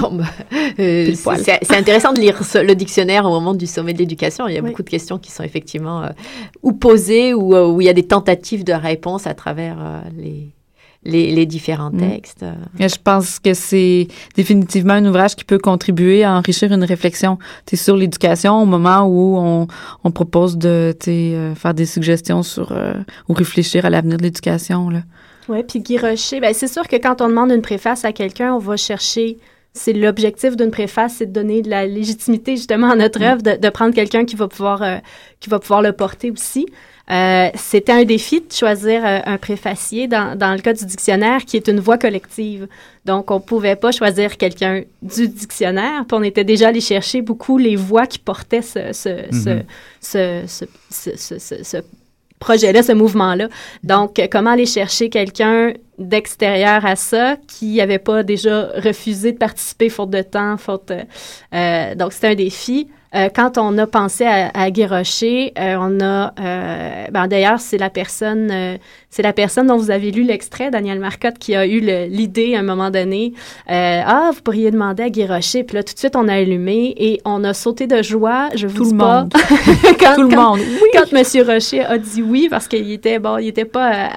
[0.80, 4.48] Euh, c'est intéressant de lire le dictionnaire au moment du sommet de l'éducation.
[4.48, 4.70] Il y a oui.
[4.70, 6.10] beaucoup de questions qui sont effectivement euh,
[6.63, 9.78] ou posées ou où il y a des tentatives de réponse à travers
[10.18, 10.54] les
[11.03, 11.97] les, différents mm.
[11.97, 12.45] textes.
[12.79, 17.38] Je pense que c'est définitivement un ouvrage qui peut contribuer à enrichir une réflexion
[17.73, 19.67] sur l'éducation au moment où on,
[20.03, 22.93] on propose de euh, faire des suggestions sur euh,
[23.27, 24.89] ou réfléchir à l'avenir de l'éducation.
[25.47, 28.53] Oui, puis Guy Rocher, ben, c'est sûr que quand on demande une préface à quelqu'un,
[28.53, 29.38] on va chercher
[29.73, 33.23] c'est l'objectif d'une préface, c'est de donner de la légitimité justement à notre mm.
[33.23, 34.97] œuvre, de, prendre quelqu'un qui va pouvoir euh,
[35.39, 36.65] qui va pouvoir le porter aussi.
[37.12, 41.43] Euh, c'était un défi de choisir euh, un préfacier dans, dans, le cas du dictionnaire
[41.45, 42.67] qui est une voix collective.
[43.06, 47.58] Donc, on pouvait pas choisir quelqu'un du dictionnaire, puis on était déjà allé chercher beaucoup
[47.58, 49.63] les voix qui portaient ce, ce, mm-hmm.
[50.02, 51.78] ce, ce, ce, ce
[52.39, 53.50] projet-là, ce mouvement-là.
[53.84, 59.89] Donc, comment aller chercher quelqu'un d'extérieur à ça qui n'avait pas déjà refusé de participer
[59.89, 60.91] faute de temps, faute...
[61.54, 62.88] Euh, donc, c'était un défi.
[63.15, 67.60] Euh, quand on a pensé à, à Guy Rocher, euh, on a, euh, ben d'ailleurs,
[67.60, 68.78] c'est la personne, euh,
[69.10, 72.60] c'est la personne dont vous avez lu l'extrait, Daniel Marcotte, qui a eu l'idée à
[72.60, 73.34] un moment donné.
[73.67, 75.63] ah, vous pourriez demander à Guy Rocher.
[75.63, 78.50] Puis là, tout de suite, on a allumé et on a sauté de joie.
[78.54, 79.22] Je vous tout dis le pas.
[79.22, 79.34] Monde.
[80.00, 80.60] quand, tout le quand, monde.
[80.60, 80.89] Oui.
[80.93, 84.10] Quand Monsieur Rocher a dit oui, parce qu'il était bon, il était pas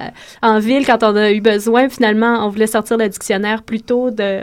[0.43, 1.89] en ville quand on a eu besoin.
[1.89, 4.41] Finalement, on voulait sortir le dictionnaire plus tôt de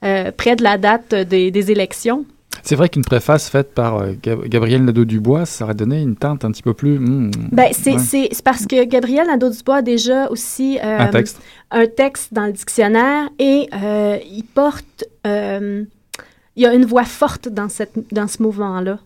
[0.00, 2.24] près de la date des, des élections.
[2.62, 6.50] C'est vrai qu'une préface faite par euh, Gabriel Nadeau-Dubois, ça aurait donné une teinte un
[6.50, 6.98] petit peu plus...
[6.98, 8.30] Hmm, ben, c'est ouais.
[8.44, 11.40] parce que Gabriel Nadeau-Dubois a déjà aussi euh, un, texte.
[11.70, 15.04] un texte dans le dictionnaire et euh, il porte...
[15.24, 18.98] Il y a une voix forte dans, cette, dans ce mouvement-là.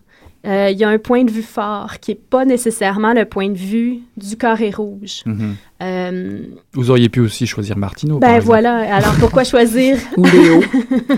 [0.45, 3.49] Euh, il y a un point de vue fort qui n'est pas nécessairement le point
[3.49, 5.21] de vue du carré rouge.
[5.25, 5.53] Mm -hmm.
[5.83, 6.39] euh,
[6.73, 8.19] Vous auriez pu aussi choisir Martineau.
[8.19, 8.93] Ben voilà.
[8.93, 10.61] Alors pourquoi choisir ou Léo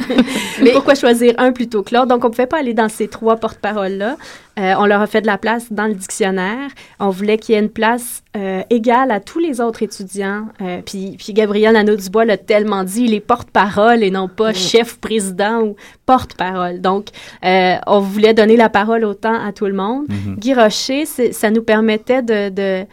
[0.64, 2.08] Mais pourquoi choisir un plutôt que l'autre?
[2.08, 4.16] Donc on ne pouvait pas aller dans ces trois porte-paroles là.
[4.58, 6.70] Euh, on leur a fait de la place dans le dictionnaire.
[7.00, 10.48] On voulait qu'il y ait une place euh, égale à tous les autres étudiants.
[10.62, 14.56] Euh, puis, puis Gabriel Nadeau-Dubois l'a tellement dit, il est porte-parole et non pas mmh.
[14.56, 16.82] chef président ou porte-parole.
[16.82, 17.08] Donc,
[17.44, 20.06] euh, on voulait donner la parole autant à tout le monde.
[20.10, 20.36] Mmh.
[20.36, 22.86] Guy Rocher, ça nous permettait de, de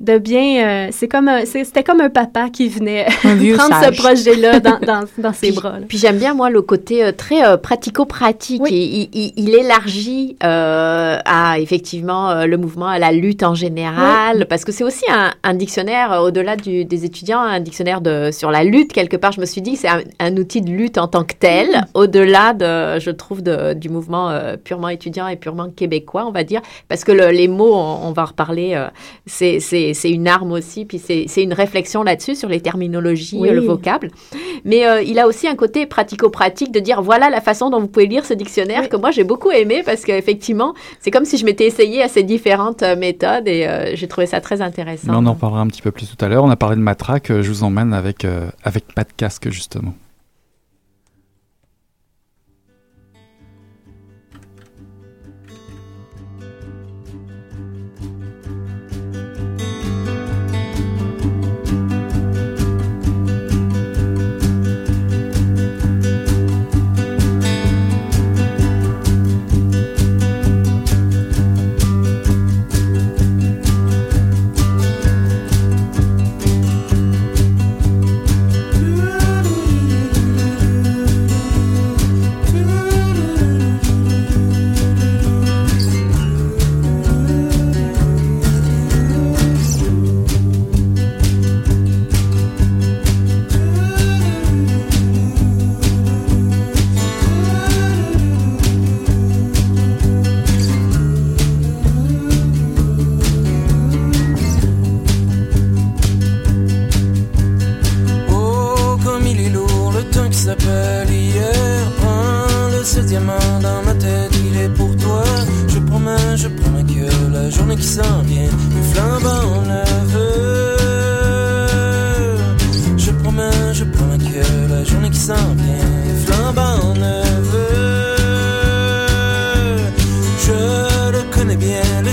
[0.00, 3.96] de bien euh, c'est comme c'était comme un papa qui venait prendre sage.
[3.96, 5.86] ce projet là dans, dans, dans ses puis, bras là.
[5.88, 9.08] puis j'aime bien moi le côté euh, très euh, pratico-pratique oui.
[9.14, 14.44] il, il, il, élargit à effectivement le mouvement à la lutte en général oui.
[14.46, 18.64] parce que c'est aussi un, un dictionnaire au-delà des étudiants un dictionnaire de sur la
[18.64, 21.24] lutte quelque part je me suis dit c'est un, un, outil de lutte en tant
[21.24, 21.80] que tel oui.
[21.94, 26.60] au-delà de je trouve de, du mouvement purement étudiant et purement québécois on va dire
[26.88, 28.78] parce que le, les mots on, on va en reparler
[29.24, 29.58] c'est
[29.94, 33.50] c'est une arme aussi, puis c'est une réflexion là-dessus, sur les terminologies, oui.
[33.50, 34.10] le vocable.
[34.64, 37.88] Mais euh, il a aussi un côté pratico-pratique de dire voilà la façon dont vous
[37.88, 38.88] pouvez lire ce dictionnaire oui.
[38.88, 42.22] que moi j'ai beaucoup aimé parce qu'effectivement, c'est comme si je m'étais essayé à ces
[42.22, 45.12] différentes euh, méthodes et euh, j'ai trouvé ça très intéressant.
[45.12, 46.44] Mais on en parlera un petit peu plus tout à l'heure.
[46.44, 49.94] On a parlé de matraque, je vous emmène avec, euh, avec pas de casque justement.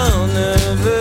[0.00, 0.99] flambant neveu.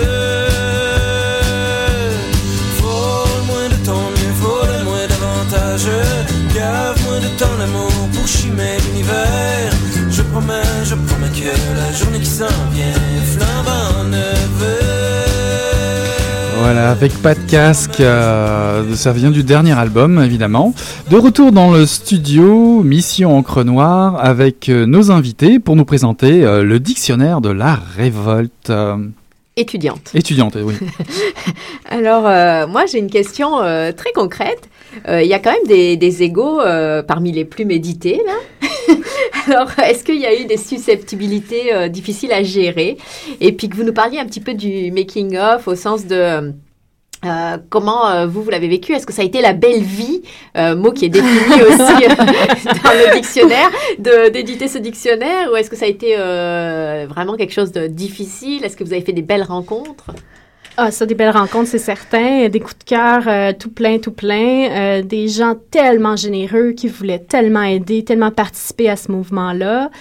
[16.71, 20.75] Voilà, avec pas de casque, euh, ça vient du dernier album évidemment.
[21.09, 26.45] De retour dans le studio, Mission Encre Noire, avec euh, nos invités pour nous présenter
[26.45, 28.71] euh, le dictionnaire de la révolte.
[29.57, 30.11] Étudiante.
[30.13, 30.75] étudiante, oui.
[31.89, 33.57] Alors, euh, moi, j'ai une question
[33.97, 34.68] très concrète.
[35.07, 38.33] Euh, Il y a quand même des, des égaux euh, parmi les plus médités, là.
[39.47, 42.97] Alors, est-ce qu'il y a eu des susceptibilités euh, difficiles à gérer?
[43.41, 46.53] Et puis que vous nous parliez un petit peu du making-of au sens de...
[47.25, 48.93] euh, comment euh, vous, vous l'avez vécu?
[48.93, 50.21] Est-ce que ça a été la belle vie,
[50.57, 52.07] euh, mot qui est défini aussi
[52.83, 55.49] dans le dictionnaire, de- d'éditer ce dictionnaire?
[55.51, 58.63] Ou est-ce que ça a été vraiment quelque chose de difficile?
[58.63, 60.11] Est-ce que vous avez fait des belles rencontres?
[60.81, 62.47] Ah, ça, des belles rencontres, c'est certain.
[62.47, 64.69] Des coups de cœur euh, tout plein, tout plein.
[64.71, 69.91] Euh, des gens tellement généreux qui voulaient tellement aider, tellement participer à ce mouvement-là.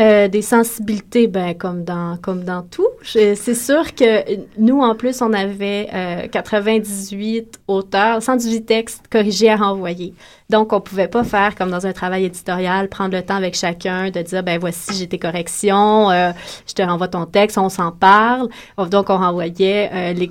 [0.00, 2.88] Euh, des sensibilités, ben, comme dans, comme dans tout.
[3.02, 9.56] C'est sûr que nous, en plus, on avait euh, 98 auteurs, 118 textes corrigés à
[9.56, 10.14] renvoyer.
[10.48, 14.10] Donc, on pouvait pas faire comme dans un travail éditorial, prendre le temps avec chacun
[14.10, 16.30] de dire, ben voici, j'ai tes corrections, euh,
[16.66, 18.48] je te renvoie ton texte, on s'en parle.
[18.90, 20.30] Donc, on renvoyait euh, les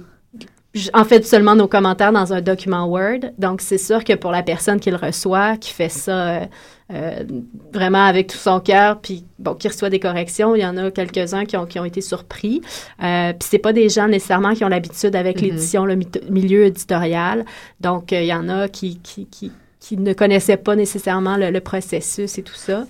[0.94, 3.32] en fait seulement nos commentaires dans un document Word.
[3.38, 6.42] Donc, c'est sûr que pour la personne qui le reçoit, qui fait ça
[6.92, 7.24] euh,
[7.74, 10.90] vraiment avec tout son cœur, puis bon, qui reçoit des corrections, il y en a
[10.92, 12.62] quelques-uns qui ont, qui ont été surpris.
[13.04, 15.44] Euh, puis c'est pas des gens nécessairement qui ont l'habitude avec Mhm.
[15.48, 16.00] l'édition, le
[16.30, 17.46] milieu éditorial.
[17.80, 21.52] Donc, euh, il y en a qui, qui, qui, qui ne connaissaient pas nécessairement le,
[21.52, 22.86] le processus et tout ça.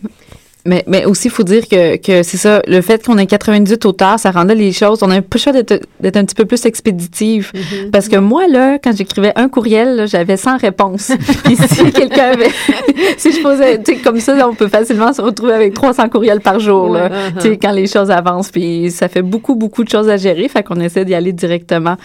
[0.66, 3.86] Mais, mais aussi, il faut dire que, que c'est ça, le fait qu'on ait 98
[3.86, 6.36] auteurs, ça rendait les choses, on a un peu le choix d'être d'être un petit
[6.36, 7.54] peu plus expéditif.
[7.94, 11.12] Parce que moi, là, quand j'écrivais un courriel, j'avais 100 réponses.
[11.46, 12.50] Puis si quelqu'un avait,
[13.18, 16.42] si je posais, tu sais, comme ça, on peut facilement se retrouver avec 300 courriels
[16.42, 17.06] par jour, là.
[17.06, 18.52] Ouais, Tu sais, quand les choses avancent.
[18.52, 20.48] Puis ça fait beaucoup, beaucoup de choses à gérer.
[20.50, 21.96] Fait qu'on essaie d'y aller directement.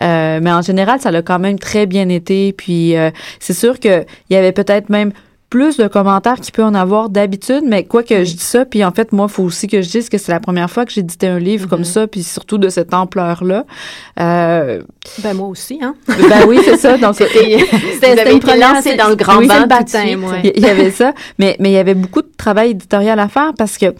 [0.00, 2.52] Euh, mais en général, ça l'a quand même très bien été.
[2.52, 5.10] Puis euh, c'est sûr qu'il y avait peut-être même
[5.54, 8.84] plus de commentaires qu'il peut en avoir d'habitude, mais quoi que je dis ça, puis
[8.84, 10.90] en fait, moi, il faut aussi que je dise que c'est la première fois que
[10.90, 13.64] j'éditais un livre comme ça, puis surtout de cette ampleur-là.
[14.18, 14.82] Euh,
[15.22, 15.94] Ben, moi aussi, hein.
[16.08, 16.98] ben oui, c'est ça.
[16.98, 17.58] Donc, C'était
[18.00, 19.68] C'était été lancé dans le grand oui, bain
[20.42, 23.28] y- il y avait ça, mais mais il y avait beaucoup de travail éditorial à
[23.28, 23.92] faire parce que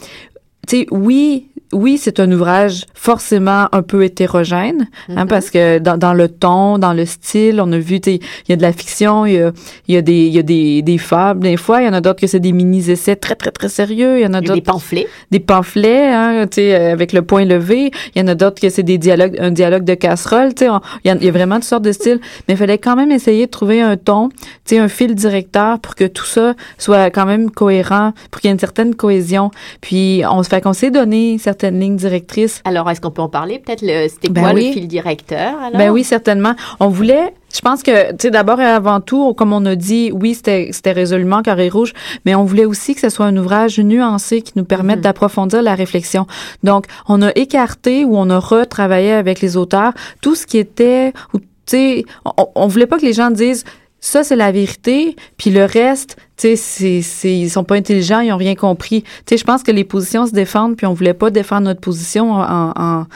[0.67, 5.97] tu sais oui oui, c'est un ouvrage forcément un peu hétérogène, hein, parce que dans,
[5.97, 9.27] dans le ton, dans le style, on a vu, il y a de la fiction,
[9.27, 9.53] il y a,
[9.89, 11.93] il y a des, il y a des, des fables, des fois, il y en
[11.93, 14.41] a d'autres que c'est des mini-essais très, très, très sérieux, il y en a a
[14.41, 15.07] des d'autres pamphlets.
[15.31, 17.91] des pamphlets, hein, tu sais, euh, avec le point levé.
[18.15, 20.71] Il y en a d'autres que c'est des dialogues, un dialogue de casserole, tu sais.
[20.71, 22.21] on- Il y, a- il y a vraiment toutes sortes de styles.
[22.47, 25.79] Mais il fallait quand même essayer de trouver un ton, tu sais, un fil directeur
[25.81, 29.51] pour que tout ça soit quand même cohérent, pour qu'il y ait une certaine cohésion.
[29.81, 33.29] Puis, on se fait qu'on s'est donné certaines lignes directrices Alors, est-ce qu'on peut en
[33.29, 33.59] parler?
[33.59, 34.67] Peut-être, le- c'était Ben quoi oui.
[34.69, 35.59] le fil directeur?
[35.61, 35.79] Alors?
[35.79, 36.55] Ben oui, certainement.
[36.81, 40.11] On voulait, je pense que, tu sais, d'abord et avant tout, comme on a dit,
[40.13, 41.93] oui, c'était résolument carré rouge,
[42.25, 45.03] mais on voulait aussi que ce soit un ouvrage nuancé qui nous permette Mhm.
[45.03, 46.27] d'approfondir la réflexion.
[46.63, 51.13] Donc, on a écarté ou on a retravaillé avec les auteurs tout ce qui était,
[51.33, 53.65] ou tu sais, on, on voulait pas que les gens disent
[54.05, 58.37] ça c'est la vérité, puis le reste, tu sais, ils sont pas intelligents, ils ont
[58.37, 59.03] rien compris.
[59.03, 61.81] Tu sais, je pense que les positions se défendent, puis on voulait pas défendre notre
[61.81, 63.07] position en, en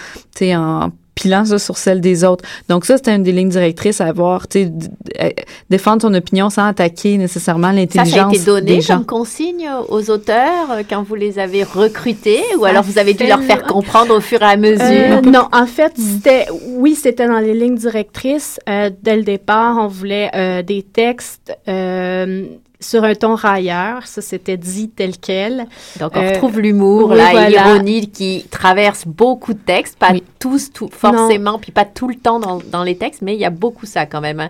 [0.41, 2.45] en pilant ça sur celle des autres.
[2.69, 4.73] Donc ça, c'était une des lignes directrices à avoir, tu sais,
[5.21, 5.31] euh,
[5.69, 8.99] défendre son opinion sans attaquer nécessairement l'intelligence ça a été donné des gens.
[8.99, 13.27] comme consigne aux auteurs euh, quand vous les avez recrutés ou alors vous avez dû
[13.27, 15.19] leur faire comprendre au fur et à mesure?
[15.19, 16.47] Euh, non, en fait, c'était
[16.77, 18.61] oui, c'était dans les lignes directrices.
[18.69, 22.45] Euh, dès le départ, on voulait euh, des textes euh,
[22.81, 24.07] sur un ton railleur.
[24.07, 25.66] Ça, c'était dit tel quel.
[25.99, 31.59] Donc, on retrouve l'humour, la l'ironie qui traverse beaucoup de textes, pas tous, tout, forcément,
[31.59, 34.07] puis pas tout le temps dans, dans, les textes, mais il y a beaucoup ça
[34.07, 34.41] quand même.
[34.41, 34.49] Hein.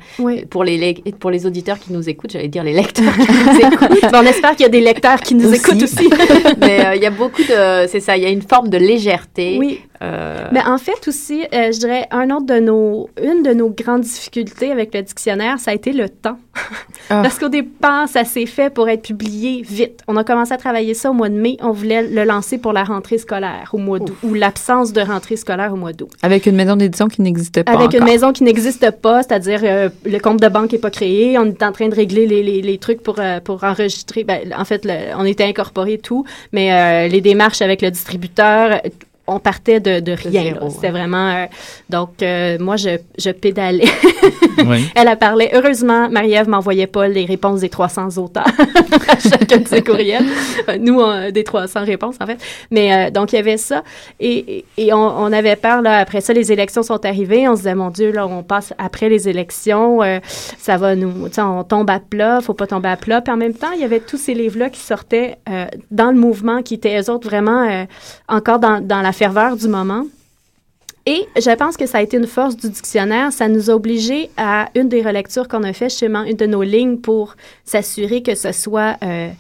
[0.51, 4.13] Pour, les, pour les auditeurs qui nous écoutent, j'allais dire les lecteurs qui nous écoutent.
[4.13, 6.11] on espère qu'il y a des lecteurs qui nous écoutent aussi.
[6.59, 7.87] mais il y a beaucoup de...
[7.87, 9.57] C'est ça, il y a une forme de légèreté.
[9.59, 9.81] Oui.
[10.01, 13.71] Euh, Mais en fait aussi, euh, je dirais un autre de nos, une de nos
[13.71, 16.39] grandes difficultés avec le dictionnaire, ça a été le temps.
[17.11, 17.23] Ah.
[17.23, 20.01] Parce qu'au départ, ça s'est fait pour être publié vite.
[20.09, 21.57] On a commencé à travailler ça au mois de mai.
[21.61, 25.37] On voulait le lancer pour la rentrée scolaire au mois d'août ou l'absence de rentrée
[25.37, 26.11] scolaire au mois d'août.
[26.23, 27.73] Avec une maison d'édition qui n'existe pas.
[27.73, 31.39] Avec une maison qui n'existe pas, c'est-à-dire euh, le compte de banque n'est pas créé.
[31.39, 34.25] On est en train de régler les, les, les trucs pour, pour enregistrer.
[34.25, 38.81] Ben, en fait, on était incorporé tout, mais les démarches avec le distributeur,
[39.29, 40.55] on partait de, de rien.
[40.71, 41.29] C'était vraiment.
[41.29, 41.47] Euh,
[41.91, 43.85] donc, euh, moi, je, je pédalais.
[44.95, 45.51] Elle a parlé.
[45.53, 48.47] Heureusement, Marie-Ève m'envoyait pas les réponses des 300 auteurs
[49.09, 50.25] à chacun de ses courriels.
[50.81, 51.01] Nous,
[51.31, 52.39] des 300 réponses, en fait.
[52.71, 53.85] Mais euh, donc, il y avait ça.
[54.19, 57.47] Et, et on, on, avait peur, là, après ça, les élections sont arrivées.
[57.49, 60.01] On se disait, mon Dieu, là, on passe après les élections.
[60.59, 61.29] ça va nous.
[61.39, 62.41] On tombe à plat.
[62.41, 63.21] faut pas tomber à plat.
[63.21, 65.37] Puis en même temps, il y avait tous ces livres-là qui sortaient
[65.91, 67.87] dans le mouvement, qui étaient, eux autres, vraiment
[68.29, 70.05] encore dans, dans la ferveur du moment.
[71.07, 73.33] Et je pense que ça a été une force du dictionnaire.
[73.33, 76.63] Ça nous a obligés à une des relectures qu'on a fait, justement, une de nos
[76.63, 79.31] lignes pour s'assurer que ce soit euh,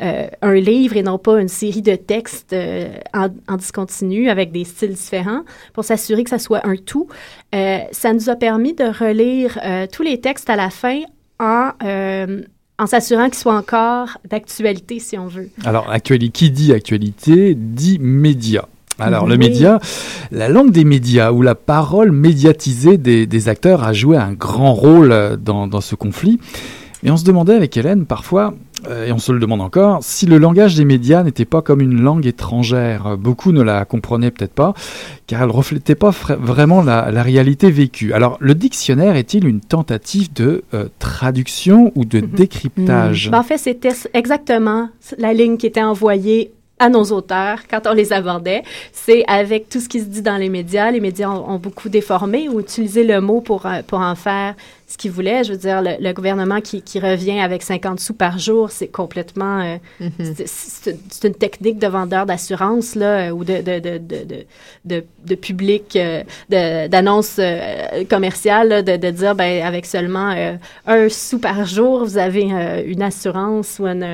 [0.00, 4.64] euh, un livre et non pas une série de textes euh, en, discontinu avec des
[4.64, 5.42] styles différents,
[5.74, 7.08] pour s'assurer que ça soit un tout.
[7.52, 9.58] ça nous a permis de relire
[9.92, 11.00] tous les textes à la fin
[11.40, 11.72] en
[12.78, 15.48] en s'assurant qu'ils soient encore d'actualité, si on veut.
[15.64, 18.68] Alors, actualité, qui dit actualité dit média.
[18.98, 19.78] Alors, le média,
[20.32, 25.12] la langue des médias ou la parole médiatisée des, acteurs a joué un grand rôle
[25.12, 26.40] euh, dans, ce conflit.
[27.04, 28.54] Et on se demandait avec Hélène parfois,
[28.88, 31.80] euh, et on se le demande encore, si le langage des médias n'était pas comme
[31.80, 33.16] une langue étrangère.
[33.18, 34.74] Beaucoup ne la comprenaient peut-être pas,
[35.26, 38.14] car elle reflétait pas vraiment la, réalité vécue.
[38.14, 42.28] Alors, le dictionnaire est-il une tentative de euh, traduction ou de mhm.
[42.28, 43.30] décryptage?
[43.30, 44.88] Ben, En fait, c'était exactement
[45.18, 48.62] la ligne qui était envoyée à nos auteurs quand on les abordait,
[48.92, 50.90] c'est avec tout ce qui se dit dans les médias.
[50.90, 54.54] Les médias ont, beaucoup déformé ou utilisé le mot pour, euh, pour en faire
[54.88, 55.42] ce qu'il voulait.
[55.42, 59.60] Je veux dire, le, gouvernement qui, qui, revient avec 50 sous par jour, c'est complètement...
[59.60, 60.44] Euh, mm-hmm.
[60.46, 63.98] C'est une technique de vendeur d'assurance, là, ou de, de, de,
[64.84, 66.22] de, de, public, euh,
[66.88, 70.34] d'annonce euh, commerciale, de, de dire, ben, avec seulement
[70.86, 72.42] un sou par jour, vous avez
[72.86, 74.06] une assurance ou une...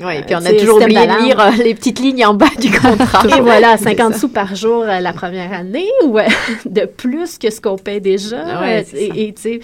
[0.00, 2.70] oui, et puis on a toujours oublié de lire les petites lignes en bas du
[2.80, 3.24] contrat.
[3.36, 6.18] et voilà, 50 sous par jour la première année, ou
[6.66, 8.60] de plus que ce qu'on paie déjà.
[8.60, 9.60] Ouais, et tu sais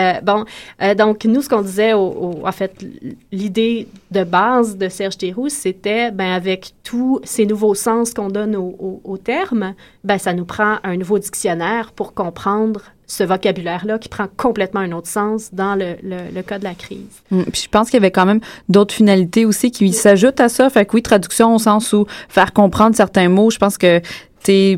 [0.00, 0.44] euh, bon,
[0.82, 2.84] euh, donc nous, ce qu'on disait, en fait,
[3.32, 8.56] l'idée de base de Serge Théroux, c'était, ben, avec tous ces nouveaux sens qu'on donne
[8.56, 9.74] au, au, terme,
[10.04, 14.92] ben, ça nous prend un nouveau dictionnaire pour comprendre ce vocabulaire-là qui prend complètement un
[14.92, 17.22] autre sens dans le, le, cas de la crise.
[17.32, 20.48] Hum, puis je pense qu'il y avait quand même d'autres finalités aussi qui s'ajoutent à
[20.48, 20.70] ça.
[20.70, 23.50] Fait que oui, traduction au sens où faire comprendre certains mots.
[23.50, 24.00] Je pense que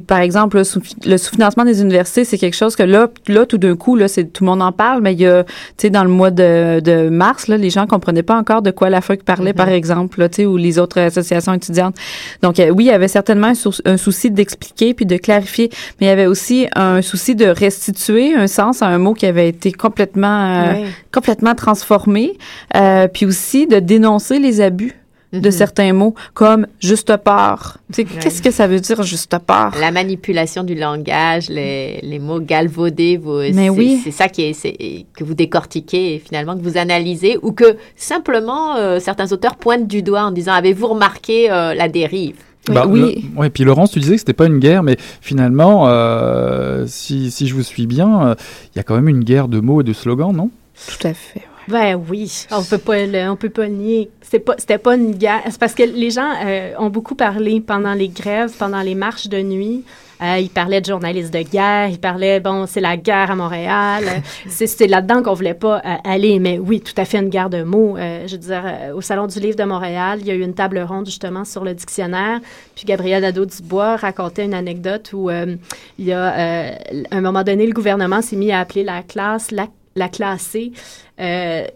[0.06, 0.60] par exemple,
[1.04, 4.24] le, sous-financement des universités, c'est quelque chose que là, là tout d'un coup, là, c'est
[4.24, 6.80] tout le monde en parle, mais il y a, tu sais, dans le mois de,
[6.80, 9.72] de mars, là, les gens comprenaient pas encore de quoi la FOC parlait, par mm-hmm.
[9.72, 11.94] exemple, là, tu sais, ou les autres associations étudiantes.
[12.42, 13.52] Donc, euh, oui, il y avait certainement
[13.84, 18.34] un, souci d'expliquer puis de clarifier, mais il y avait aussi un souci de restituer
[18.34, 22.36] un sens à un mot qui avait été complètement, euh, complètement transformé,
[22.76, 25.01] euh, puis aussi de dénoncer les abus
[25.33, 25.51] de mhm.
[25.51, 27.78] certains mots comme juste part.
[27.93, 29.74] Qu'est-ce que ça veut dire juste part?
[29.80, 34.01] La manipulation du langage, les, les mots galvaudés, vous, Mais oui.
[34.05, 38.76] c'est ça qui est, que vous décortiquez et finalement que vous analysez ou que simplement
[38.76, 42.37] euh, certains auteurs pointent du doigt en disant avez-vous remarqué euh, la dérive?
[42.68, 43.28] Bah, oui.
[43.37, 47.49] ouais, puis Laurence, tu disais que c'était pas une guerre, mais finalement, euh, si, si,
[47.49, 48.37] je vous suis bien,
[48.72, 50.49] il y a quand même une guerre de mots et de slogans, non?
[50.87, 51.43] Tout à fait.
[51.68, 54.10] Ben oui, on peut pas le, on peut pas le nier.
[54.20, 55.42] C'est pas, c'était pas une guerre.
[55.46, 59.28] C'est parce que les gens euh, ont beaucoup parlé pendant les grèves, pendant les marches
[59.28, 59.84] de nuit.
[60.22, 64.04] Euh, ils parlaient de journalistes de guerre, ils parlaient, bon, c'est la guerre à Montréal.
[64.48, 67.64] c'est, là-dedans qu'on voulait pas euh, aller, mais oui, tout à fait une guerre de
[67.64, 67.96] mots.
[67.98, 68.62] je veux dire,
[68.94, 71.64] au Salon du Livre de Montréal, il y a eu une table ronde justement sur
[71.64, 72.38] le dictionnaire.
[72.76, 75.58] Puis Gabriel Nadeau-Dubois racontait une anecdote où il
[75.98, 79.66] y a, à un moment donné, le gouvernement s'est mis à appeler la classe la
[79.95, 80.72] la classer
[81.20, 81.66] euh,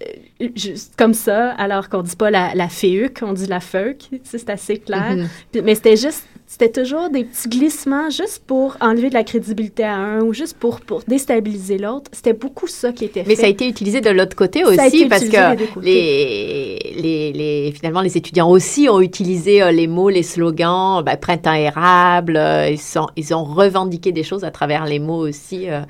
[0.55, 4.51] juste comme ça, alors qu'on dit pas la, la FEUC, on dit la FEUC, c'est
[4.51, 5.17] assez clair.
[5.17, 5.63] Mm-hmm.
[5.63, 9.97] Mais c'était juste c'était toujours des petits glissements juste pour enlever de la crédibilité à
[9.97, 12.09] un ou juste pour, pour déstabiliser l'autre.
[12.13, 13.29] C'était beaucoup ça qui était fait.
[13.29, 18.01] Mais ça a été utilisé de l'autre côté aussi parce que les, les, les, finalement,
[18.01, 22.37] les étudiants aussi ont utilisé euh, les mots, les slogans, ben, printemps érable.
[22.37, 25.67] Euh, ils, sont, ils ont revendiqué des choses à travers les mots aussi.
[25.69, 25.81] Euh,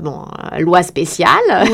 [0.00, 0.24] bon,
[0.58, 1.28] loi spéciale,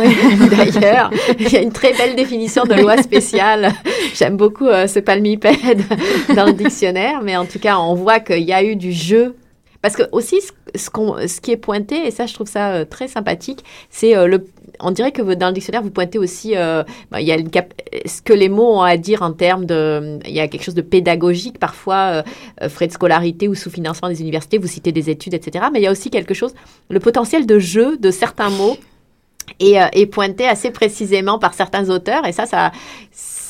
[0.50, 1.10] d'ailleurs.
[1.38, 3.72] Il y a une très belle définition de loi spéciale.
[4.14, 5.82] J'aime beaucoup ce palmipède
[6.36, 9.36] dans le dictionnaire, mais en tout cas, on voit qu'il y a eu du jeu.
[9.82, 10.50] Parce que aussi, ce,
[11.26, 14.46] ce qui est pointé, et ça, je trouve ça euh, très sympathique, c'est euh, le.
[14.78, 17.38] On dirait que dans le dictionnaire, vous pointez aussi, euh, bah, il y a
[18.06, 20.18] ce que les mots ont à dire en termes de.
[20.26, 22.24] Il y a quelque chose de pédagogique, parfois,
[22.68, 25.66] frais de scolarité ou sous-financement des universités, vous citez des études, etc.
[25.72, 26.54] Mais il y a aussi quelque chose,
[26.90, 28.76] le potentiel de jeu de certains mots
[29.58, 32.72] est, pointé assez précisément par certains auteurs, et ça, ça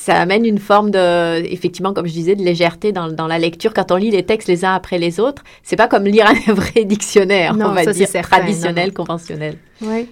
[0.01, 3.71] ça amène une forme de, effectivement, comme je disais, de légèreté dans, dans, la lecture.
[3.71, 6.53] Quand on lit les textes les uns après les autres, c'est pas comme lire un
[6.53, 9.57] vrai dictionnaire, on va dire, traditionnel, conventionnel.
[9.79, 10.07] Oui.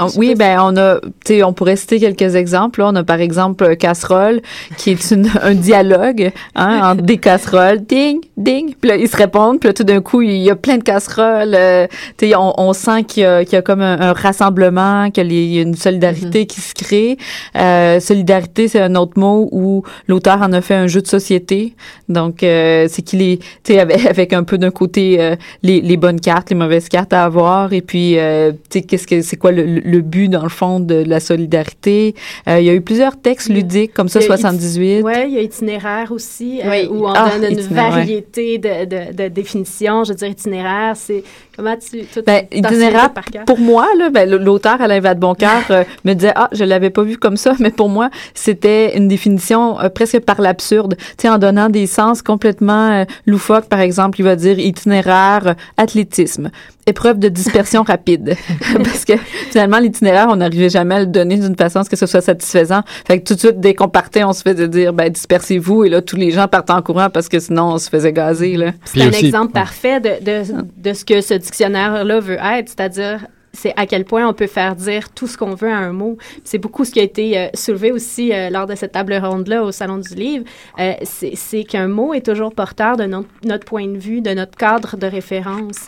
[0.00, 2.82] Ah, oui, ben on a, tu sais, on pourrait citer quelques exemples.
[2.82, 4.40] On a par exemple Casserole,
[4.76, 8.74] qui est une, un dialogue hein, entre des casseroles, ding, ding.
[8.80, 9.58] Puis là, ils se répondent.
[9.58, 11.52] Puis là, tout d'un coup, il y a plein de casseroles.
[11.52, 15.58] Euh, tu sais, on, on, sent qu'il y, y, a comme un, rassemblement, qu'il y
[15.58, 16.46] a une solidarité mm-hmm.
[16.46, 17.18] qui se crée.
[17.56, 21.74] Euh, solidarité, c'est un autre mot où l'auteur en a fait un jeu de société.
[22.08, 25.34] Donc, euh, c'est qu'il est, tu sais, avec, avec, un peu d'un côté euh,
[25.64, 29.22] les, les, bonnes cartes, les mauvaises cartes à avoir, et puis, tu sais, qu'est-ce que
[29.22, 32.14] c'est quoi le le but, dans le fond, de la solidarité.
[32.48, 35.02] Euh, il y a eu plusieurs textes ludiques, comme ça, 78.
[35.02, 39.12] Oui, il y a itinéraire aussi, euh, où on ah, donne une variété de, de,
[39.14, 40.04] de, définitions.
[40.04, 41.22] Je veux dire, itinéraire, c'est
[41.58, 42.06] comment tu...
[42.22, 43.10] ben, itinéraire,
[43.44, 47.18] pour moi, là, ben, l'auteur, Alain Vadeboncoeur, euh, me disait, ah, je l'avais pas vu
[47.18, 50.96] comme ça, mais pour moi, c'était une définition presque par l'absurde.
[50.96, 56.50] Tu sais, en donnant des sens complètement loufoques, par exemple, il va dire itinéraire, athlétisme
[56.88, 58.36] épreuve de dispersion rapide.
[58.74, 59.12] Parce que
[59.50, 62.20] finalement, l'itinéraire, on n'arrivait jamais à le donner d'une façon à ce que ce soit
[62.20, 62.82] satisfaisant.
[63.06, 65.84] Fait que tout de suite, dès qu'on partait, on se faisait dire, ben, dispersez-vous.
[65.84, 68.56] Et là, tous les gens partent en courant parce que sinon, on se faisait gazer,
[68.56, 68.72] là.
[68.84, 70.42] C'est un exemple parfait de, de,
[70.76, 73.26] de ce que ce dictionnaire-là veut être, c'est-à-dire
[73.58, 76.16] c'est à quel point on peut faire dire tout ce qu'on veut à un mot.
[76.44, 79.64] C'est beaucoup ce qui a été euh, soulevé aussi euh, lors de cette table ronde-là
[79.64, 80.44] au Salon du Livre.
[80.78, 84.56] Euh, c'est qu'un mot est toujours porteur de notre, notre, point de vue, de notre
[84.56, 85.86] cadre de référence.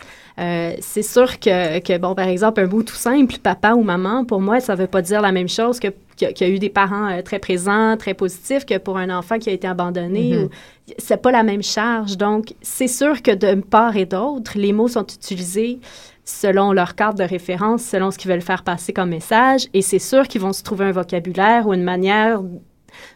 [0.79, 4.41] C'est sûr que, que, bon, par exemple, un mot tout simple, papa ou maman, pour
[4.41, 5.89] moi, ça ne veut pas dire la même chose que
[6.27, 9.39] qu'il y a eu des parents euh, très présents, très positifs, que pour un enfant
[9.39, 10.35] qui a été abandonné.
[10.35, 10.49] Mm-hmm.
[10.97, 12.17] C'est pas la même charge.
[12.17, 15.79] Donc, c'est sûr que de part et d'autre, les mots sont utilisés
[16.25, 19.67] selon leur cadre de référence, selon ce qu'ils veulent faire passer comme message.
[19.73, 22.41] Et c'est sûr qu'ils vont se trouver un vocabulaire ou une manière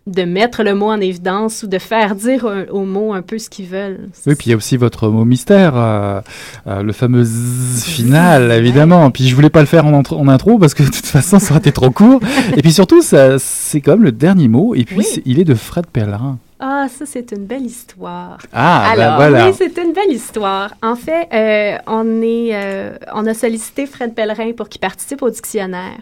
[0.07, 3.49] de mettre le mot en évidence ou de faire dire au mot un peu ce
[3.49, 4.09] qu'ils veulent.
[4.25, 6.21] Oui, puis il y a aussi votre mot mystère, euh,
[6.67, 7.25] euh, le fameux
[7.83, 9.11] final, évidemment.
[9.11, 11.51] Puis je voulais pas le faire en, en, intro parce que de toute façon, ça
[11.51, 12.21] aurait été trop court.
[12.57, 14.75] et puis surtout, c'est quand même le dernier mot.
[14.75, 16.37] Et puis, il est de Fred Pellerin.
[16.59, 18.37] Ah, ça, c'est une belle histoire.
[18.53, 19.47] Ah, ben Alors, voilà.
[19.47, 20.73] Oui, c'est une belle histoire.
[20.81, 25.97] En fait, euh, on, est, on a sollicité Fred Pellerin pour qu'il participe au dictionnaire.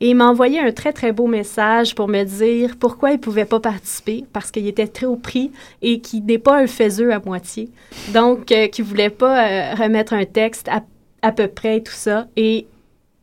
[0.00, 3.18] Et il m'a envoyé un très, très beau message pour me dire pourquoi il ne
[3.18, 5.50] pouvait pas participer, parce qu'il était très au prix
[5.82, 7.68] et qu'il n'est pas un faiseux à moitié.
[8.14, 10.82] Donc, euh, qu'il ne voulait pas euh, remettre un texte à,
[11.22, 12.26] à peu près et tout ça.
[12.36, 12.66] Et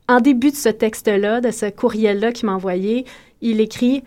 [0.10, 3.06] en début de ce texte-là, de ce courriel-là qu'il m'a envoyé,
[3.42, 4.04] il écrit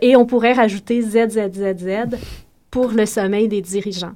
[0.00, 2.16] et on pourrait rajouter ZZZZ
[2.70, 4.14] pour le sommeil des dirigeants.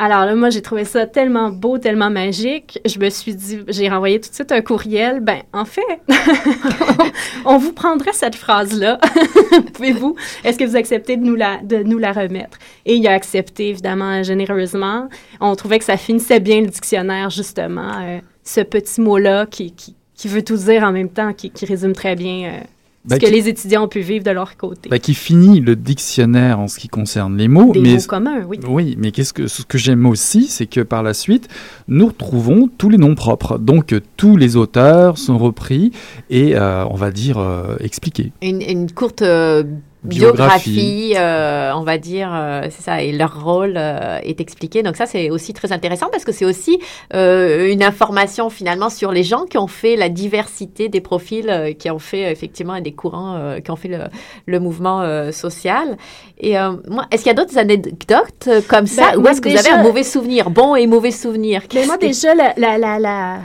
[0.00, 2.78] Alors là, moi, j'ai trouvé ça tellement beau, tellement magique.
[2.86, 5.18] Je me suis dit, j'ai renvoyé tout de suite un courriel.
[5.18, 5.82] Ben, en fait,
[7.44, 9.00] on vous prendrait cette phrase-là.
[9.74, 10.14] Pouvez-vous,
[10.44, 12.58] est-ce que vous acceptez de nous la, de nous la remettre?
[12.86, 15.08] Et il a accepté, évidemment, généreusement.
[15.40, 19.96] On trouvait que ça finissait bien le dictionnaire, justement, euh, ce petit mot-là qui, qui,
[20.14, 22.60] qui, veut tout dire en même temps, qui, qui résume très bien euh,
[23.08, 24.90] ce bah, que les étudiants ont pu vivre de leur côté.
[24.90, 27.72] Bah, qui finit le dictionnaire en ce qui concerne les mots.
[27.72, 28.60] Des mots communs, oui.
[28.68, 31.48] Oui, mais qu'est-ce que, ce que j'aime aussi, c'est que par la suite,
[31.88, 33.58] nous retrouvons tous les noms propres.
[33.58, 35.92] Donc, tous les auteurs sont repris
[36.28, 38.32] et, euh, on va dire, euh, expliqués.
[38.42, 39.62] Une, une courte euh,
[40.08, 44.82] biographie, euh, on va dire, euh, c'est ça, et leur rôle euh, est expliqué.
[44.82, 46.80] Donc ça, c'est aussi très intéressant parce que c'est aussi
[47.12, 51.98] une information finalement sur les gens qui ont fait la diversité des profils, qui ont
[51.98, 53.98] fait effectivement des courants, qui ont fait le,
[54.46, 55.96] le mouvement social.
[56.38, 56.54] Et
[56.88, 59.70] moi, est-ce qu'il y a d'autres anecdotes comme ça, ben, ou est-ce que vous avez
[59.70, 61.62] un mauvais souvenir, bon et mauvais souvenir?
[61.74, 63.38] Mais ben, moi déjà, la, la, la, la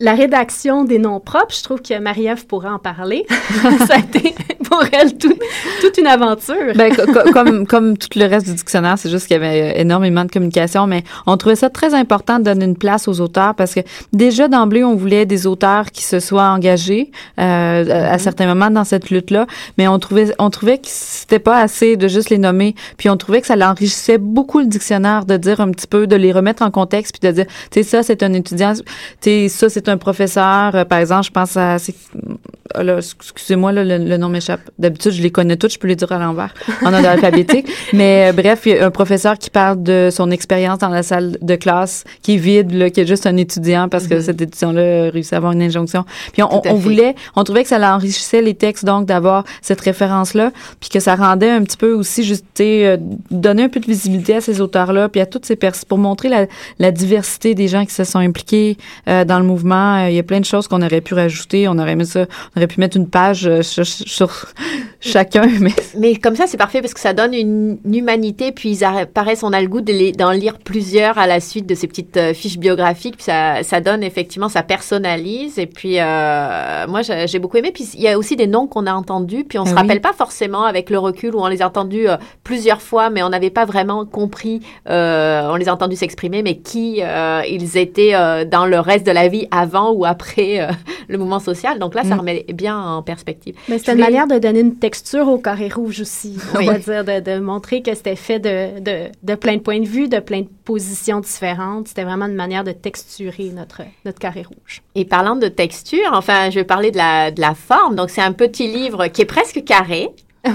[0.00, 3.24] la rédaction des noms propres, je trouve que Marie-Ève pourrait en parler.
[3.86, 4.34] ça a été
[4.72, 5.12] pour elle
[5.80, 6.72] toute une aventure.
[6.74, 6.94] Ben,
[7.32, 10.86] comme, comme tout le reste du dictionnaire, c'est juste qu'il y avait énormément de communication,
[10.86, 13.80] mais on trouvait ça très important de donner une place aux auteurs parce que
[14.14, 18.18] déjà d'emblée, on voulait des auteurs qui se soient engagés euh, à mm-hmm.
[18.18, 19.46] certains moments dans cette lutte-là,
[19.76, 23.18] mais on trouvait, on trouvait que c'était pas assez de juste les nommer, puis on
[23.18, 26.62] trouvait que ça l'enrichissait beaucoup le dictionnaire de dire un petit peu, de les remettre
[26.62, 28.82] en contexte, puis de dire, tu sais, ça c'est un étudiant, tu
[29.20, 31.76] sais, ça c'est un professeur, euh, par exemple, je pense à,
[32.78, 34.61] oh excusez-moi, le, nom m'échappe.
[34.78, 37.68] D'habitude, je les connais toutes, je peux les dire à l'envers, en ordre alphabétique.
[37.92, 41.02] Mais euh, bref, il y a un professeur qui parle de son expérience dans la
[41.02, 44.22] salle de classe, qui est vide, là, qui est juste un étudiant parce que mm-hmm.
[44.22, 46.04] cette édition-là a réussi à avoir une injonction.
[46.32, 50.52] Puis on, on voulait, on trouvait que ça enrichissait les textes, donc, d'avoir cette référence-là,
[50.80, 52.96] puis que ça rendait un petit peu aussi, juste, euh,
[53.30, 56.28] donner un peu de visibilité à ces auteurs-là, puis à toutes ces personnes, pour montrer
[56.28, 56.46] la,
[56.78, 58.76] la, diversité des gens qui se sont impliqués
[59.08, 60.06] euh, dans le mouvement.
[60.06, 61.66] Il y a plein de choses qu'on aurait pu rajouter.
[61.68, 64.51] On aurait aimé ça, on aurait pu mettre une page sur,
[65.00, 65.46] chacun.
[65.60, 65.72] Mais...
[65.96, 69.52] mais comme ça, c'est parfait parce que ça donne une, humanité, puis ils apparaissent, on
[69.52, 73.16] a le goût d'en lire plusieurs à la suite de ces petites euh, fiches biographiques,
[73.16, 75.58] puis ça, ça donne effectivement, ça personnalise.
[75.58, 77.70] Et puis, euh, moi, j'ai beaucoup aimé.
[77.72, 79.80] Puis, il y a aussi des noms qu'on a entendus, puis on ne se ah
[79.80, 83.22] rappelle pas forcément avec le recul, où on les a entendus euh, plusieurs fois, mais
[83.22, 87.00] on n'avait pas vraiment compris, on les a entendus s'exprimer, mais qui
[87.48, 88.12] ils étaient
[88.46, 90.68] dans le reste de la vie avant ou après
[91.08, 91.78] le mouvement social.
[91.78, 92.18] Donc là, ça mm.
[92.18, 93.54] remet bien en perspective.
[93.68, 96.36] Mais c'est une manière de donner une texture au carré rouge aussi.
[96.54, 99.80] On va dire de, de, montrer que c'était fait de, de, de, plein de points
[99.80, 101.88] de vue, de plein de positions différentes.
[101.88, 104.82] C'était vraiment une manière de texturer notre, notre carré rouge.
[104.94, 107.94] Et parlant de texture, enfin, je vais parler de la, de la forme.
[107.94, 110.10] Donc, c'est un petit livre qui est presque carré,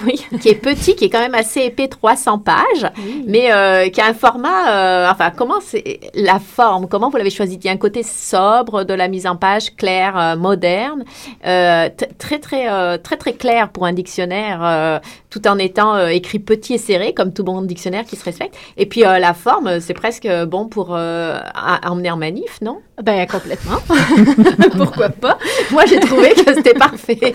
[0.05, 0.25] oui.
[0.41, 2.91] qui est petit, qui est quand même assez épais, 300 pages,
[3.25, 7.29] mais euh, qui a un format, euh, enfin, comment c'est la forme, comment vous l'avez
[7.29, 7.55] choisi?
[7.55, 11.05] Il y a un côté sobre de la mise en page, clair, euh, moderne,
[11.45, 16.75] euh, très, très, euh, très, très clair pour un dictionnaire, tout en étant écrit petit
[16.75, 18.55] et serré, comme tout bon dictionnaire qui se respecte.
[18.77, 22.79] Et puis, la forme, c'est presque bon pour emmener en manif, non?
[23.01, 23.77] Ben, complètement.
[24.77, 25.37] Pourquoi pas?
[25.71, 27.19] Moi, j'ai trouvé que c'était parfait.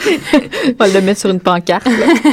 [0.80, 1.86] On va le mettre sur une pancarte.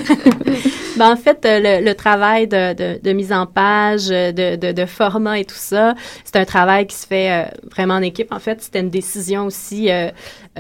[0.97, 4.85] ben, en fait, euh, le, travail de, de, mise en page, euh, de, de, de,
[4.85, 8.31] format et tout ça, c'est un travail qui se fait euh, vraiment en équipe.
[8.31, 9.89] En fait, c'était une décision aussi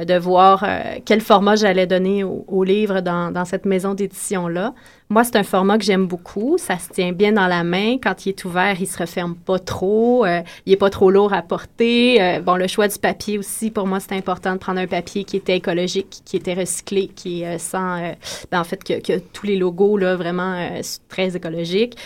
[0.05, 0.65] de voir
[1.05, 4.73] quel format j'allais donner au, livre dans, cette maison d'édition-là.
[5.11, 6.59] Moi, c'est un format que j'aime beaucoup.
[6.59, 7.97] Ça se tient bien dans la main.
[7.97, 10.23] Quand il est ouvert, il se referme pas trop.
[10.23, 12.21] Euh, il est pas trop lourd à porter.
[12.21, 15.23] Euh, bon, le choix du papier aussi, pour moi, c'est important de prendre un papier
[15.23, 18.13] qui était écologique, qui était recyclé, qui est euh, sans,
[18.51, 21.97] ben, en fait, que, que, tous les logos là vraiment très écologiques.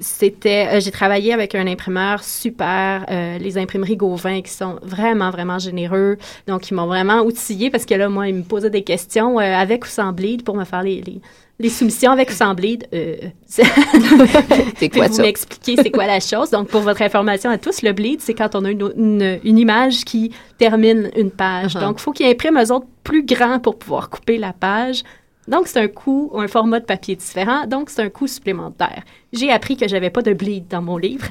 [0.00, 3.06] C'était, j'ai travaillé avec un imprimeur super,
[3.40, 6.16] les imprimeries Gauvin, qui sont vraiment vraiment généreux.
[6.46, 9.84] Donc, ils m'ont vraiment outillé parce que là, moi, ils me posaient des questions avec
[9.84, 11.20] ou sans bleed pour me faire les, les
[11.58, 13.16] les soumissions avec ou bleed, euh,
[13.46, 16.50] c'est quoi vous m'expliquer c'est quoi la chose?
[16.50, 20.04] Donc, pour votre information à tous, le bleed, c'est quand on a une, une, image
[20.04, 21.74] qui termine une page.
[21.74, 21.80] Uh-huh.
[21.80, 25.02] Donc, il faut qu'ils impriment eux autres plus grand pour pouvoir couper la page.
[25.48, 27.66] Donc, c'est un coût, un format de papier différent.
[27.66, 29.02] Donc, c'est un coût supplémentaire.
[29.32, 31.26] J'ai appris que j'avais pas de bleed dans mon livre.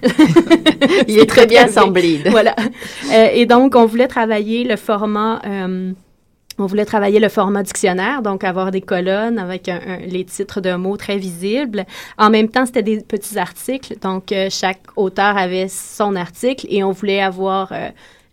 [1.08, 2.28] Il est très bien sans bleed.
[2.32, 2.56] Voilà.
[3.12, 5.42] Euh, et donc, on voulait travailler le format...
[5.46, 5.92] Euh,
[6.58, 9.70] on voulait travailler le format dictionnaire, donc avoir des colonnes avec
[10.08, 11.84] les titres de mots très visibles.
[12.18, 16.82] En même temps, c'était des petits articles, donc euh, chaque auteur avait son article et
[16.82, 17.74] on voulait avoir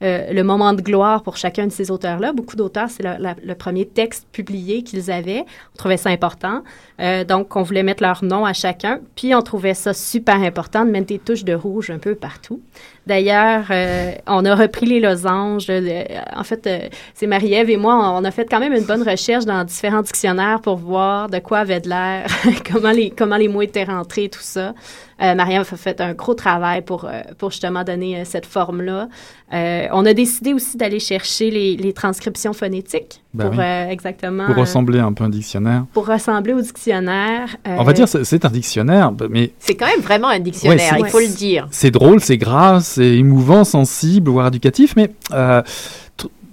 [0.03, 2.33] euh, euh, le moment de gloire pour chacun de ces auteurs-là.
[2.33, 5.45] Beaucoup d'auteurs, c'est le, premier texte publié qu'ils avaient.
[5.75, 6.63] On trouvait ça important.
[7.29, 9.01] donc, on voulait mettre leur nom à chacun.
[9.17, 12.61] Puis, on trouvait ça super important de mettre des touches de rouge un peu partout.
[13.07, 15.69] D'ailleurs, euh, on a repris les losanges.
[15.69, 16.79] en fait, euh,
[17.15, 20.61] c'est Marie-Ève et moi, on a fait quand même une bonne recherche dans différents dictionnaires
[20.61, 22.27] pour voir de quoi avait de l'air,
[22.73, 24.73] comment les comment les mots étaient rentrés, tout ça.
[25.23, 27.09] Euh, Marie-Ève a fait un gros travail pour,
[27.39, 29.09] pour justement donner cette forme-là.
[29.53, 34.47] on a décidé aussi d'aller chercher les, les, transcriptions phonétiques ben pour exactement...
[34.47, 35.85] Pour ressembler un peu à un dictionnaire.
[35.93, 37.57] Pour ressembler au dictionnaire.
[37.67, 39.53] on va dire c'est un dictionnaire, mais...
[39.59, 41.69] C'est quand même vraiment un dictionnaire, il faut le dire.
[41.71, 45.63] C'est drôle, c'est grave, c'est émouvant, sensible, voire éducatif, mais euh,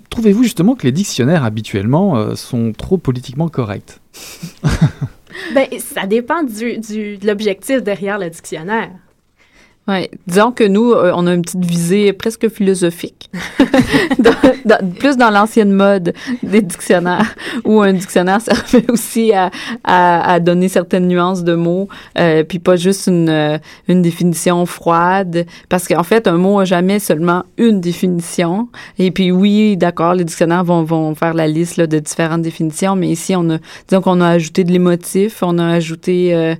[0.09, 3.99] trouvez-vous justement que les dictionnaires habituellement euh, sont trop politiquement corrects?
[5.53, 8.91] ben, ça dépend du, de l'objectif derrière le dictionnaire.
[9.89, 13.31] Ouais, disons que nous, euh, on a une petite visée presque philosophique.
[14.99, 16.13] Plus dans l'ancienne mode
[16.43, 17.35] des dictionnaires,
[17.65, 19.49] où un dictionnaire servait aussi à,
[19.83, 21.87] à, donner certaines nuances de mots,
[22.19, 26.65] euh, puis pas juste une, euh, une définition froide, parce qu'en fait, un mot a
[26.65, 28.69] jamais seulement une définition.
[28.99, 32.95] Et puis oui, d'accord, les dictionnaires vont, vont faire la liste là, de différentes définitions,
[32.95, 36.53] mais ici, on a, disons qu'on a ajouté de l'émotif, on a ajouté, euh,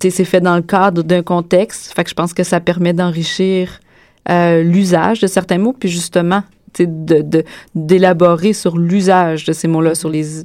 [0.00, 3.80] c'est fait dans le cadre d'un contexte, fait que je pense que ça permet d'enrichir
[4.28, 6.42] euh, l'usage de certains mots, puis justement,
[6.78, 7.42] de
[7.74, 10.40] d'élaborer sur l'usage de ces mots-là sur les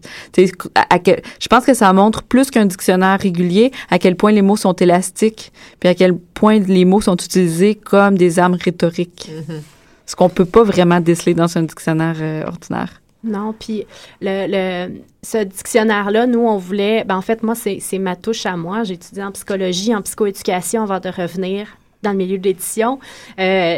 [0.76, 0.97] à,
[1.39, 4.74] je pense que ça montre plus qu'un dictionnaire régulier à quel point les mots sont
[4.74, 9.61] élastiques puis à quel point les mots sont utilisés comme des armes rhétoriques mm-hmm.
[10.05, 13.86] ce qu'on peut pas vraiment déceler dans un dictionnaire euh, ordinaire non, puis
[14.21, 14.89] le,
[15.23, 18.84] ce dictionnaire-là, nous, on voulait, ben en fait, moi, c'est ma touche à moi.
[18.84, 21.67] J'ai étudié en psychologie, en psychoéducation avant de revenir
[22.03, 22.99] dans le milieu de l'édition.
[23.39, 23.78] Euh,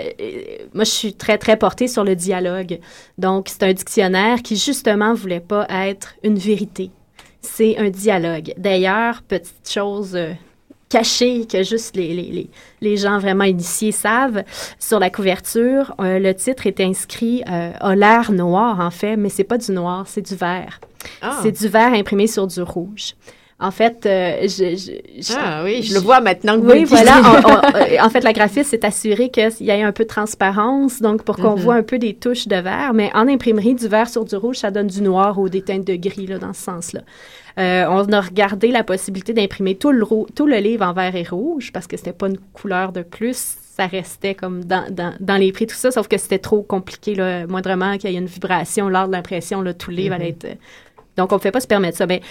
[0.73, 2.79] moi, je suis très, très portée sur le dialogue.
[3.17, 6.91] Donc, c'est un dictionnaire qui, justement, voulait pas être une vérité.
[7.41, 8.53] C'est un dialogue.
[8.57, 10.17] D'ailleurs, petite chose
[10.93, 12.49] euh, cachée que juste les, les,
[12.81, 14.43] les, gens vraiment initiés savent,
[14.79, 19.43] sur la couverture, euh, le titre est inscrit a l'air noir, en fait, mais c'est
[19.43, 20.79] pas du noir, c'est du vert.
[21.21, 21.39] Ah.
[21.41, 23.15] C'est du vert imprimé sur du rouge.
[23.61, 27.19] En fait, euh, je, je, ah oui, je le vois maintenant que oui, voilà.
[27.75, 31.23] Euh, en fait, la graphiste s'est assurée qu'il y ait un peu de transparence, donc
[31.23, 31.61] pour qu'on mhm.
[31.61, 32.93] voit un peu des touches de vert.
[32.93, 35.85] Mais en imprimerie, du vert sur du rouge, ça donne du noir ou des teintes
[35.85, 37.01] de gris là, dans ce sens-là.
[37.59, 41.23] Euh, on a regardé la possibilité d'imprimer tout le, tout le livre en vert et
[41.23, 45.37] rouge parce que c'était pas une couleur de plus ça restait comme dans, dans, dans,
[45.37, 48.25] les prix, tout ça, sauf que c'était trop compliqué, là, moindrement qu'il y ait une
[48.25, 50.51] vibration lors de l'impression, tout le livre allait mhm.
[50.51, 50.59] être
[51.19, 52.07] donc, on ne fait pas se permettre ça.
[52.07, 52.21] Mais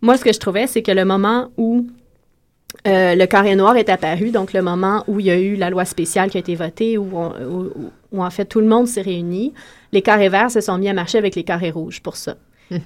[0.00, 1.86] moi, ce que je trouvais, c'est que le moment où
[2.86, 5.68] euh, le carré noir est apparu, donc le moment où il y a eu la
[5.68, 7.10] loi spéciale qui a été votée, où,
[8.10, 9.52] où en fait tout le monde s'est réuni,
[9.92, 12.36] les carrés verts se sont mis à marcher avec les carrés rouges pour ça.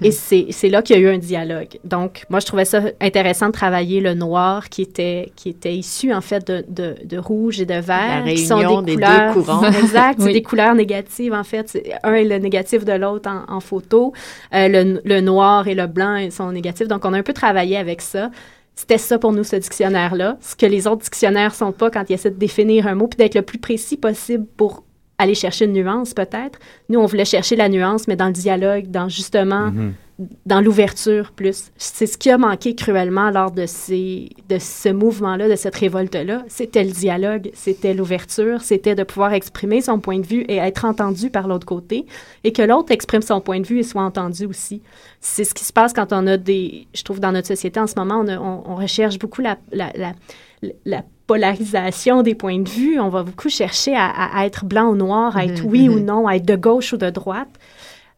[0.01, 1.79] Et c'est là qu'il y a eu un dialogue.
[1.83, 6.13] Donc, moi, je trouvais ça intéressant de travailler le noir qui était, qui était issu,
[6.13, 8.19] en fait, de, de, de rouge et de vert.
[8.19, 9.63] La réunion qui sont des, couleurs, deux courants.
[9.83, 10.21] exact.
[10.21, 11.77] C'est des couleurs négatives, en fait.
[12.03, 14.13] Un est le négatif de l'autre en, en, photo.
[14.53, 16.87] Euh, le, le, noir et le blanc sont négatifs.
[16.87, 18.31] Donc, on a un peu travaillé avec ça.
[18.75, 20.37] C'était ça pour nous, ce dictionnaire-là.
[20.41, 23.17] Ce que les autres dictionnaires sont pas quand ils essaient de définir un mot, puis
[23.17, 24.83] d'être le plus précis possible pour
[25.17, 26.59] aller chercher une nuance peut-être.
[26.89, 29.93] Nous, on voulait chercher la nuance, mais dans le dialogue, dans justement, mhm.
[30.45, 31.71] dans l'ouverture plus.
[31.77, 36.43] C'est ce qui a manqué cruellement lors de, ces, de ce mouvement-là, de cette révolte-là.
[36.47, 40.85] C'était le dialogue, c'était l'ouverture, c'était de pouvoir exprimer son point de vue et être
[40.85, 42.05] entendu par l'autre côté,
[42.43, 44.81] et que l'autre exprime son point de vue et soit entendu aussi.
[45.21, 46.87] C'est ce qui se passe quand on a des...
[46.93, 50.13] Je trouve dans notre société en ce moment, on, on, recherche beaucoup la, la, la
[50.85, 52.99] la polarisation des points de vue.
[52.99, 56.05] On va beaucoup chercher à, être blanc ou noir, à être mhm, oui ou mhm.
[56.05, 57.49] non, à être de gauche ou de droite.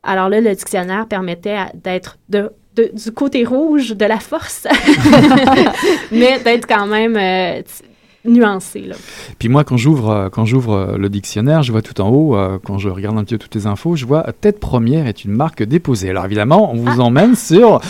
[0.03, 4.67] Alors là, le dictionnaire permettait d'être de, du côté rouge de la force,
[6.11, 7.61] mais d'être quand même euh,
[8.27, 8.81] nuancé.
[8.81, 8.95] Là.
[9.39, 12.35] Puis moi, quand j'ouvre, euh, quand j'ouvre euh, le dictionnaire, je vois tout en haut,
[12.35, 15.23] euh, quand je regarde un petit peu toutes les infos, je vois Tête Première est
[15.23, 16.09] une marque déposée.
[16.09, 17.03] Alors évidemment, on vous ah.
[17.03, 17.81] emmène sur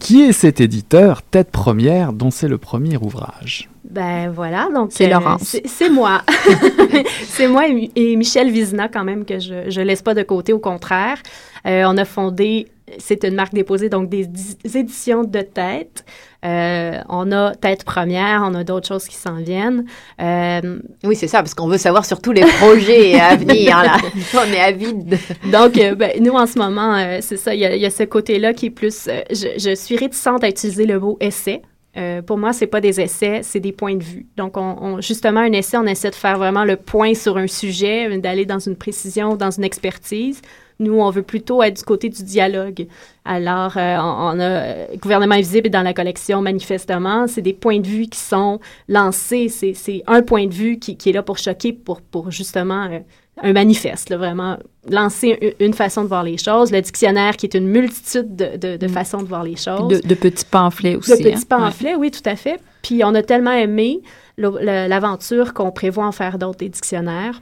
[0.00, 3.68] qui est cet éditeur Tête Première, dont c'est le premier ouvrage?
[3.90, 5.56] Ben voilà, donc c'est Laurence.
[5.64, 6.22] C'est moi.
[7.24, 7.64] c'est moi
[7.96, 11.18] et, Michel Vizina quand même que je ne laisse pas de côté, au contraire.
[11.64, 12.66] on a fondé,
[12.98, 14.28] c'est une marque déposée, donc des
[14.74, 16.04] éditions de tête.
[16.44, 19.84] Euh, on a tête première, on a d'autres choses qui s'en viennent.
[20.20, 23.76] Euh, oui, c'est ça, parce qu'on veut savoir sur tous les projets à venir.
[23.82, 23.96] Là.
[24.34, 25.18] On est avide.
[25.50, 28.66] Donc, euh, ben, nous, en ce moment, c'est ça, il y, a ce côté-là qui
[28.66, 29.08] est plus...
[29.30, 31.62] Je, suis réticente à utiliser le mot essai.
[32.26, 34.26] Pour moi, c'est pas des essais, c'est des points de vue.
[34.36, 38.18] Donc, on, justement, un essai, on essaie de faire vraiment le point sur un sujet,
[38.18, 40.40] d'aller dans une précision, dans une expertise.
[40.80, 42.86] Nous, on veut plutôt être du côté du dialogue.
[43.24, 47.26] Alors, euh, on, a euh, Gouvernement invisible dans la collection, manifestement.
[47.26, 49.48] C'est des points de vue qui sont lancés.
[49.48, 53.00] C'est un point de vue qui, est là pour choquer, pour, pour justement euh,
[53.42, 54.58] un manifeste, vraiment
[54.88, 56.72] lancer une, façon de voir les choses.
[56.72, 58.90] Le dictionnaire qui est une multitude de, de, mm.
[58.90, 60.00] façons de voir les choses.
[60.00, 61.10] De, petits pamphlets aussi.
[61.10, 61.56] De petits hein.
[61.58, 62.60] pamphlets, oui, tout à fait.
[62.82, 64.02] Puis on a tellement aimé
[64.36, 67.40] l'aventure qu'on prévoit en faire d'autres des dictionnaires.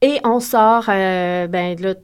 [0.00, 1.94] Et on sort, ben là,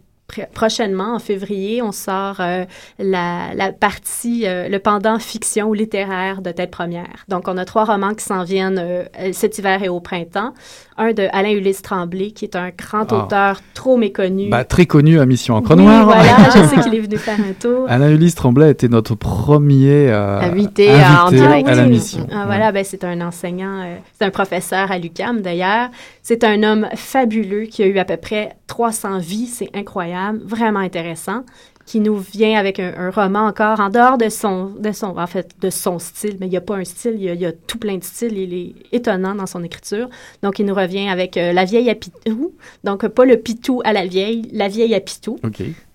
[0.53, 2.65] prochainement, en février, on sort euh,
[2.99, 7.25] la, la, partie, euh, le pendant fiction ou littéraire de Tête Première.
[7.29, 10.53] Donc, on a trois romans qui s'en viennent euh, cet hiver et au printemps.
[10.99, 13.25] Un de Alain Ulysse Tremblay, qui est un grand ah.
[13.25, 14.51] auteur trop méconnu.
[14.51, 16.05] Bah, très connu à Mission Encre Noire.
[16.05, 17.87] voilà, je sais qu'il est venu faire un tour.
[17.89, 22.27] Alain Ulysse Tremblay était notre premier invité, à, la mission.
[22.31, 25.89] Ah, voilà, ben, c'est un enseignant, c'est un professeur à l'UCAM d'ailleurs.
[26.23, 30.79] C'est un homme fabuleux qui a eu à peu près 300 vies, c'est incroyable, vraiment
[30.81, 31.43] intéressant
[31.89, 35.53] qui nous vient avec un, roman encore en dehors de son, de son, en fait,
[35.59, 37.97] de son style, mais il n'y a pas un style, il y, a, tout plein
[37.97, 40.11] de styles, il est étonnant dans son écriture.
[40.43, 42.53] Donc, il nous revient avec euh, La vieille à Pitou,
[42.85, 45.39] donc pas le Pitou à la vieille, La vieille à Pitou.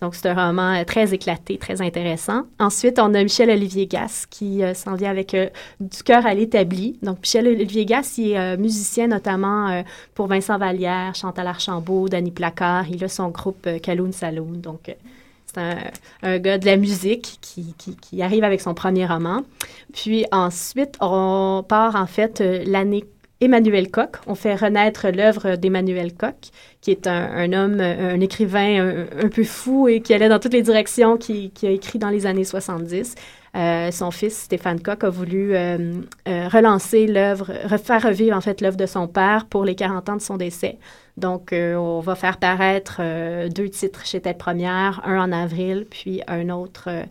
[0.02, 2.48] Donc, c'est un roman euh, très éclaté, très intéressant.
[2.58, 5.38] Ensuite, on a Michel-Olivier Gass qui euh, s'en vient avec
[5.80, 6.98] Du cœur à l'établi.
[7.04, 9.84] Donc, Michel-Olivier Gass, il est musicien notamment
[10.16, 12.90] pour Vincent Vallière, Chantal Archambault, Danny Placard.
[12.90, 14.54] Il a son groupe Caloun Saloon.
[14.54, 14.90] Donc,
[15.54, 15.62] c'est
[16.22, 19.44] un, gars de la musique qui, qui, arrive avec son premier roman.
[19.94, 23.06] Puis ensuite, on part en fait euh, l'année
[23.42, 24.22] Emmanuel Koch.
[24.26, 26.52] On fait renaître l'œuvre d'Emmanuel Koch,
[26.82, 30.62] qui est un, homme, un écrivain un, peu fou et qui allait dans toutes les
[30.62, 33.16] directions, qui, a écrit dans les années 70.
[33.56, 35.78] Euh, son fils, Stéphane Koch, a voulu euh,
[36.26, 40.22] relancer l'œuvre, refaire revivre en fait l'œuvre de son père pour les 40 ans de
[40.22, 40.78] son décès.
[41.16, 45.86] Donc, euh, on va faire paraître euh, deux titres chez Tête Première, un en avril,
[45.90, 47.04] puis un autre euh,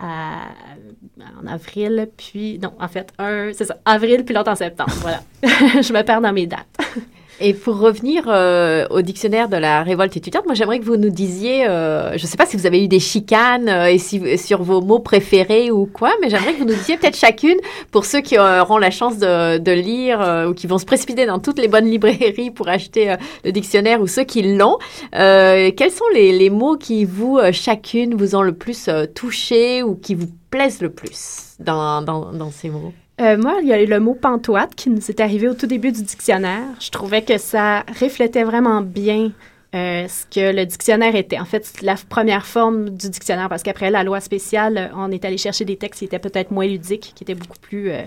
[0.00, 4.92] en avril, puis non, en fait, un, c'est ça, avril, puis l'autre en septembre.
[5.00, 5.20] voilà.
[5.42, 6.78] Je me perds dans mes dates.
[7.40, 11.10] Et pour revenir euh, au dictionnaire de la révolte étudiante, moi j'aimerais que vous nous
[11.10, 14.36] disiez, euh, je ne sais pas si vous avez eu des chicanes euh, et si,
[14.36, 17.56] sur vos mots préférés ou quoi, mais j'aimerais que vous nous disiez peut-être chacune,
[17.92, 21.38] pour ceux qui auront la chance de, de lire ou qui vont se précipiter dans
[21.38, 23.14] toutes les bonnes librairies pour acheter
[23.44, 24.78] le dictionnaire ou ceux qui l'ont,
[25.12, 30.14] quels sont les, les, mots qui vous, chacune, vous ont le plus touché ou qui
[30.14, 32.92] vous plaisent le plus dans, dans, dans ces mots?
[33.20, 35.66] Euh, moi, il y a eu le mot pantoite qui nous est arrivé au tout
[35.66, 36.62] début du dictionnaire.
[36.80, 39.32] Je trouvais que ça reflétait vraiment bien
[39.74, 41.38] euh, ce que le dictionnaire était.
[41.38, 45.36] En fait, la première forme du dictionnaire, parce qu'après la loi spéciale, on est allé
[45.36, 47.90] chercher des textes qui étaient peut-être moins ludiques, qui étaient beaucoup plus...
[47.90, 48.02] Euh,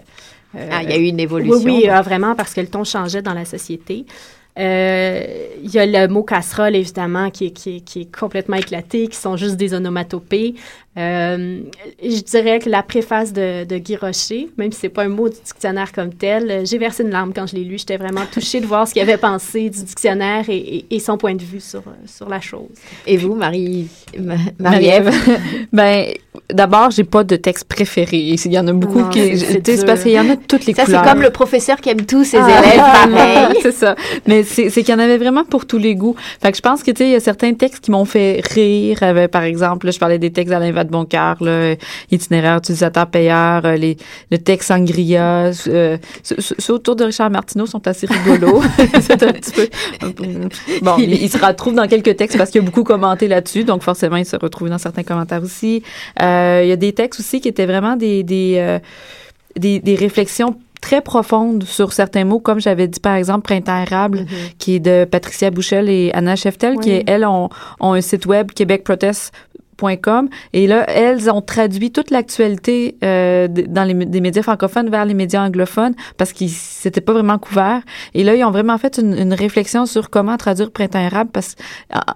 [0.55, 1.57] ah, il y a eu une évolution.
[1.57, 4.05] Oui, oui ah, vraiment, parce que le ton changeait dans la société.
[4.57, 9.37] Il y a le mot casserole, évidemment, qui, qui, qui, est complètement éclaté, qui sont
[9.37, 10.55] juste des onomatopées.
[10.97, 11.61] Euh,
[12.03, 15.29] je dirais que la préface de, de Guy Rocher, même si c'est pas un mot
[15.29, 17.77] du dictionnaire comme tel, euh, j'ai versé une larme quand je l'ai lu.
[17.77, 21.33] J'étais vraiment touchée de voir ce qu'il avait pensé du dictionnaire et, et, son point
[21.33, 22.67] de vue sur, sur la chose.
[23.07, 23.87] Et vous, Marie,
[24.59, 25.13] Marie-Ève?
[25.73, 26.07] ben,
[26.49, 28.17] d'abord, j'ai pas de texte préféré.
[28.17, 30.73] Il y en a beaucoup qui, c'est parce qu'il y en a de toutes les
[30.73, 30.99] ça, couleurs.
[30.99, 32.49] Ça, c'est comme le professeur qui aime tous ses ah.
[32.49, 33.57] élèves pareil.
[33.61, 33.95] c'est ça.
[34.27, 36.17] Mais c'est qu'il y en avait vraiment pour tous les goûts.
[36.41, 38.41] Fait que je pense que, tu sais, il y a certains textes qui m'ont fait
[38.53, 38.99] rire.
[39.31, 41.37] par exemple, je parlais des textes d'Alain de bon cœur,
[42.11, 43.97] itinéraire utilisateur payeur, euh, les,
[44.31, 48.61] le texte sangria, euh, ceux, autour de Richard Martineau sont assez rigolos.
[49.01, 49.69] c'est un petit peu,
[50.81, 54.17] bon, il, se retrouve dans quelques textes parce qu'il a beaucoup commenté là-dessus, donc forcément,
[54.17, 55.83] il se retrouve dans certains commentaires aussi.
[56.21, 58.79] Euh, il y a des textes aussi qui étaient vraiment des, des,
[59.55, 64.21] des, des réflexions très profondes sur certains mots, comme j'avais dit par exemple Printemps érable,
[64.21, 64.53] mm-hmm.
[64.57, 68.51] qui est de Patricia Bouchel et Anna Cheftel, qui elles ont, ont, un site web
[68.51, 69.31] Québec Protest
[69.89, 75.43] et là, elles ont traduit toute l'actualité euh, dans les médias francophones vers les médias
[75.43, 77.81] anglophones parce qu'ils s'étaient pas vraiment couverts.
[78.13, 81.55] Et là, ils ont vraiment fait une, réflexion sur comment traduire Printemps érable parce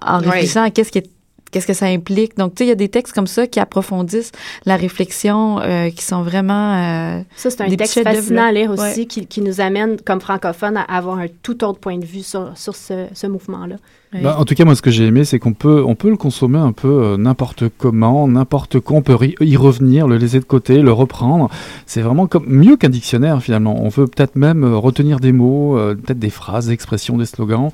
[0.02, 1.15] en, réfléchissant à qu'est-ce qui est
[1.52, 2.38] qu'est-ce que ça implique?
[2.38, 4.32] Donc, tu sais, il y a des textes comme ça qui approfondissent
[4.66, 6.74] la réflexion, euh, qui sont vraiment...
[6.74, 10.78] Euh, ça, c'est un texte fascinant à lire aussi, qui, qui, nous amène, comme francophones,
[10.78, 13.78] à avoir un tout autre point de vue sur, sur ce, ce mouvement-là.
[14.22, 16.16] Bah, en tout cas, moi, ce que j'ai aimé, c'est qu'on peut, on peut le
[16.16, 18.98] consommer un peu euh, n'importe comment, n'importe quoi.
[18.98, 21.50] On peut y revenir, le laisser de côté, le reprendre.
[21.86, 23.76] C'est vraiment comme, mieux qu'un dictionnaire, finalement.
[23.84, 27.72] On veut peut-être même retenir des mots, peut-être des phrases, des expressions, des slogans.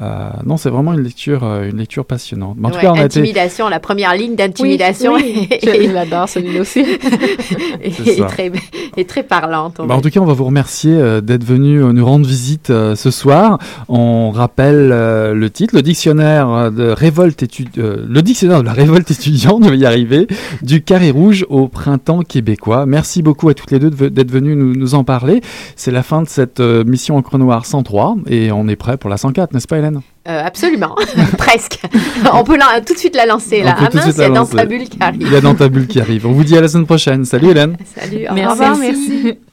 [0.00, 2.56] Euh, non, c'est vraiment une lecture, euh, une lecture passionnante.
[2.62, 5.14] en tout cas, on intimidation, la première ligne d'intimidation.
[5.14, 6.80] Oui, Je l'adore celui-là aussi.
[7.82, 7.90] et,
[8.26, 8.50] très,
[8.96, 9.82] et très parlante.
[9.86, 13.10] Bah, en tout cas, on va vous remercier euh, d'être venu nous rendre visite ce
[13.10, 13.58] soir.
[13.88, 17.42] On rappelle le titre, le dictionnaire de révolte
[17.76, 20.26] le dictionnaire de la révolte étudiante, je vais y arriver,
[20.62, 22.86] du carré rouge au printemps québécois.
[22.86, 25.42] Merci beaucoup à toutes les deux d'être venues nous, nous en parler.
[25.76, 29.16] C'est la fin de cette mission en noir 103 et on est prêt pour la
[29.16, 29.81] 104, n'est-ce pas
[30.28, 30.94] euh, absolument,
[31.38, 31.80] presque.
[32.32, 33.74] On peut tout de suite la lancer là.
[33.76, 35.22] Ah mince, il y a dans ta bulle qui arrive.
[35.22, 36.26] Il y a dans ta bulle qui arrive.
[36.26, 37.24] On vous dit à la semaine prochaine.
[37.24, 37.76] Salut Hélène.
[37.96, 39.38] Salut, au revoir, merci.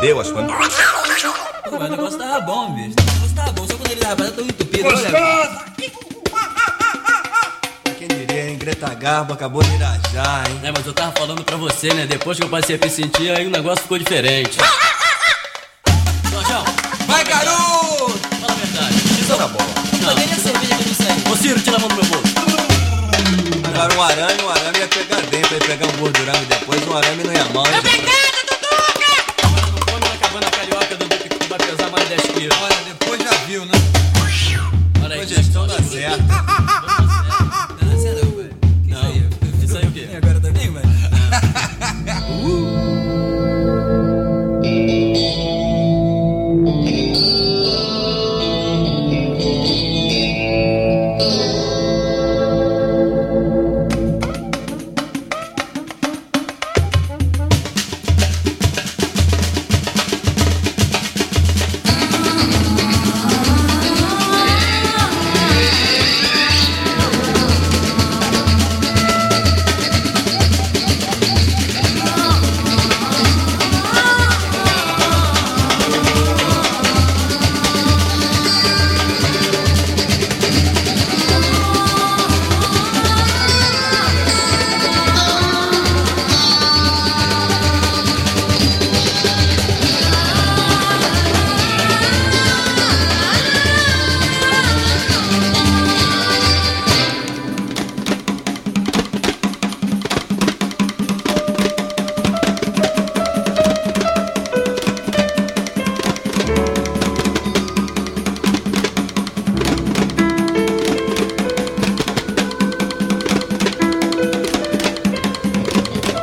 [0.00, 0.32] coisas.
[1.68, 2.94] Pô, mas o negócio tava bom, bicho.
[2.98, 4.88] O negócio tava bom, só quando ele tava tão entupido.
[4.88, 5.64] Olha.
[7.98, 8.58] Quem diria, hein?
[8.58, 10.60] Greta Garbo acabou de irajar, hein?
[10.64, 12.06] É, mas eu tava falando pra você, né?
[12.06, 14.58] Depois que eu passei a me sentir, aí o negócio ficou diferente.
[16.30, 16.64] Jorjão!
[17.06, 18.18] Vai, garoto!
[18.40, 18.94] Fala a verdade.
[19.20, 19.58] Isso tá bom.
[20.00, 21.32] Não, nem a cerveja que eu não.
[21.32, 22.30] Ô, Ciro, tira a mão do meu bolso.
[23.68, 27.22] Agora um arame, um arame ia pegar dentro, ia pegar um gordurame depois, um arame
[27.22, 27.66] não ia mal.
[27.66, 28.29] É pecado,